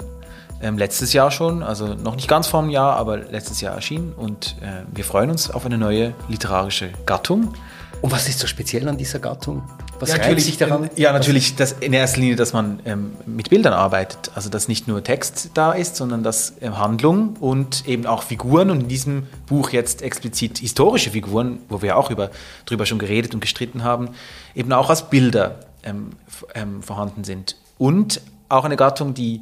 Ähm, 0.60 0.78
letztes 0.80 1.14
Jahr 1.14 1.30
schon, 1.30 1.62
also 1.62 1.94
noch 1.94 2.16
nicht 2.16 2.28
ganz 2.28 2.48
vor 2.48 2.62
einem 2.62 2.72
Jahr, 2.72 2.96
aber 2.96 3.18
letztes 3.18 3.62
Jahr 3.62 3.76
erschien 3.76 4.12
und 4.14 4.56
äh, 4.62 4.84
wir 4.92 5.04
freuen 5.04 5.30
uns 5.30 5.52
auf 5.52 5.68
eine 5.68 5.78
neue 5.78 6.16
literarische 6.30 6.90
Gattung. 7.06 7.54
Und 8.02 8.12
was 8.12 8.28
ist 8.28 8.40
so 8.40 8.48
speziell 8.48 8.90
an 8.90 8.98
dieser 8.98 9.20
Gattung? 9.20 9.62
Was 10.00 10.10
ja, 10.10 10.18
reizt 10.18 10.46
sich 10.46 10.58
daran? 10.58 10.90
Ja, 10.96 11.12
natürlich 11.12 11.56
das 11.56 11.74
in 11.74 11.94
erster 11.94 12.20
Linie, 12.20 12.36
dass 12.36 12.54
man 12.54 12.80
ähm, 12.86 13.14
mit 13.26 13.50
Bildern 13.50 13.74
arbeitet. 13.74 14.32
Also 14.36 14.50
dass 14.50 14.68
nicht 14.68 14.88
nur 14.88 15.04
Text 15.04 15.52
da 15.54 15.72
ist, 15.72 15.96
sondern 15.96 16.24
dass 16.24 16.54
ähm, 16.62 16.78
Handlung 16.78 17.36
und 17.40 17.88
eben 17.88 18.06
auch 18.06 18.24
Figuren 18.24 18.70
und 18.70 18.82
in 18.82 18.88
diesem 18.88 19.28
Buch 19.48 19.72
jetzt 19.72 20.02
explizit 20.02 20.60
historische 20.60 21.12
Figuren, 21.12 21.60
wo 21.70 21.82
wir 21.82 21.98
auch 21.98 22.12
über, 22.12 22.30
drüber 22.66 22.86
schon 22.86 23.00
geredet 23.00 23.34
und 23.34 23.40
gestritten 23.40 23.84
haben, 23.84 24.10
eben 24.54 24.72
auch 24.72 24.90
als 24.90 25.10
Bilder 25.10 25.60
ähm, 25.84 26.12
ähm 26.54 26.84
vorhanden 26.84 27.24
sind. 27.24 27.56
Und 27.78 28.22
auch 28.50 28.66
eine 28.66 28.78
Gattung, 28.78 29.14
die 29.14 29.42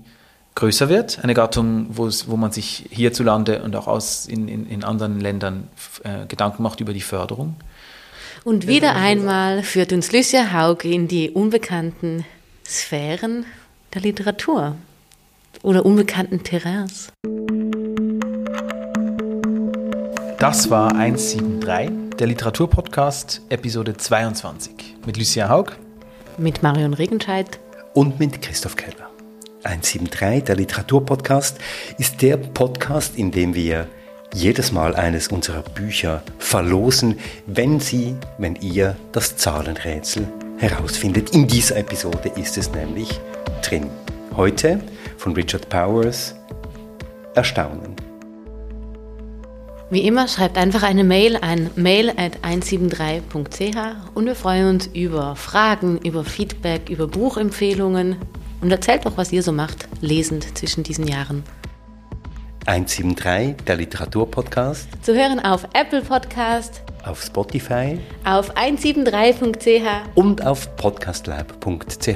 größer 0.56 0.88
wird, 0.88 1.20
eine 1.22 1.34
Gattung, 1.34 1.88
wo 1.90 2.38
man 2.38 2.52
sich 2.52 2.86
hierzulande 2.90 3.62
und 3.62 3.76
auch 3.76 3.88
aus 3.88 4.26
in, 4.26 4.48
in, 4.48 4.66
in 4.68 4.84
anderen 4.86 5.20
Ländern 5.20 5.68
äh, 6.04 6.26
Gedanken 6.28 6.64
macht 6.64 6.80
über 6.80 6.94
die 6.94 7.02
Förderung. 7.02 7.56
Und 8.46 8.68
wieder 8.68 8.94
einmal 8.96 9.64
führt 9.64 9.92
uns 9.92 10.12
Lucia 10.12 10.54
Haug 10.54 10.86
in 10.86 11.08
die 11.08 11.32
unbekannten 11.32 12.26
Sphären 12.64 13.44
der 13.92 14.04
Literatur 14.04 14.76
oder 15.64 15.84
unbekannten 15.84 16.44
Terrains. 16.44 17.12
Das 20.38 20.70
war 20.70 20.94
173, 20.96 22.18
der 22.20 22.28
Literaturpodcast, 22.28 23.42
Episode 23.50 23.98
22. 23.98 24.96
Mit 25.08 25.18
Lucia 25.18 25.50
Haug. 25.50 25.72
Mit 26.38 26.62
Marion 26.62 26.94
Regenscheid. 26.94 27.60
Und 27.96 28.20
mit 28.20 28.44
Christoph 28.44 28.76
Keller. 28.76 29.10
173, 29.64 30.44
der 30.44 30.56
Literaturpodcast, 30.56 31.58
ist 31.98 32.22
der 32.22 32.38
Podcast, 32.38 33.18
in 33.18 33.32
dem 33.32 33.56
wir 33.56 33.88
jedes 34.36 34.74
Mal 34.74 34.96
eines 34.96 35.30
unserer 35.30 35.62
Bücher 35.62 36.22
verlosen, 36.40 37.18
wenn 37.48 37.80
Sie, 37.80 38.16
wenn 38.38 38.58
ihr 38.58 38.98
das 39.14 39.38
Zahlenrätsel 39.38 40.28
herausfindet. 40.58 41.30
In 41.30 41.48
dieser 41.48 41.78
Episode 41.78 42.30
ist 42.36 42.58
es 42.58 42.70
nämlich 42.72 43.20
drin. 43.62 43.90
Heute 44.36 44.82
von 45.18 45.34
Richard 45.34 45.70
Powers 45.70 46.36
Erstaunen. 47.34 47.96
Wie 49.90 50.02
immer, 50.02 50.28
schreibt 50.28 50.58
einfach 50.58 50.84
eine 50.84 51.06
Mail 51.06 51.38
an 51.38 51.70
mail 51.76 52.10
at 52.10 52.40
173.ch 52.42 53.78
und 54.16 54.26
wir 54.26 54.36
freuen 54.36 54.68
uns 54.68 54.88
über 54.88 55.36
Fragen, 55.38 56.00
über 56.00 56.26
Feedback, 56.26 56.90
über 56.90 57.08
Buchempfehlungen 57.08 58.18
und 58.62 58.72
erzählt 58.72 59.06
doch, 59.06 59.16
was 59.16 59.32
ihr 59.32 59.44
so 59.44 59.54
macht, 59.54 59.88
lesend 60.02 60.58
zwischen 60.58 60.84
diesen 60.84 61.08
Jahren. 61.08 61.44
173, 62.66 63.64
der 63.68 63.76
Literaturpodcast. 63.76 64.88
Zu 65.04 65.14
hören 65.14 65.40
auf 65.40 65.68
Apple 65.74 66.02
Podcast, 66.02 66.82
auf 67.06 67.22
Spotify, 67.22 68.00
auf 68.24 68.56
173.ch 68.56 69.86
und 70.16 70.44
auf 70.44 70.76
podcastlab.ch. 70.76 72.08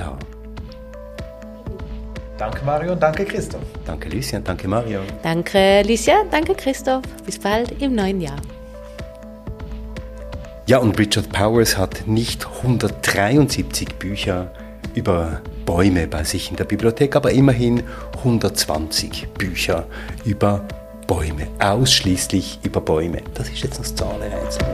Danke 2.40 2.66
Mario 2.66 2.94
und 2.94 3.04
danke 3.04 3.26
Christoph. 3.26 3.62
Danke 3.86 4.10
Lucia, 4.10 4.40
danke 4.40 4.68
Mario. 4.68 5.02
Danke 5.22 5.84
Lucia, 5.86 6.24
danke 6.32 6.56
Christoph. 6.56 7.04
Bis 7.26 7.38
bald 7.38 7.80
im 7.80 7.94
neuen 7.94 8.20
Jahr. 8.20 8.38
Ja, 10.66 10.80
und 10.80 10.98
Richard 10.98 11.30
Powers 11.32 11.78
hat 11.78 12.08
nicht 12.08 12.48
173 12.48 13.96
Bücher 13.96 14.52
über 14.96 15.42
Bäume 15.70 16.08
bei 16.08 16.24
sich 16.24 16.50
in 16.50 16.56
der 16.56 16.64
Bibliothek, 16.64 17.16
aber 17.16 17.30
immerhin 17.30 17.84
120 18.18 19.28
Bücher 19.38 19.86
über 20.26 20.66
Bäume, 21.06 21.46
ausschließlich 21.60 22.62
über 22.64 22.82
Bäume. 22.82 23.22
Das 23.36 23.50
ist 23.50 23.62
jetzt 23.62 23.80
das 23.80 23.94
Zahlenrätsel, 23.94 24.66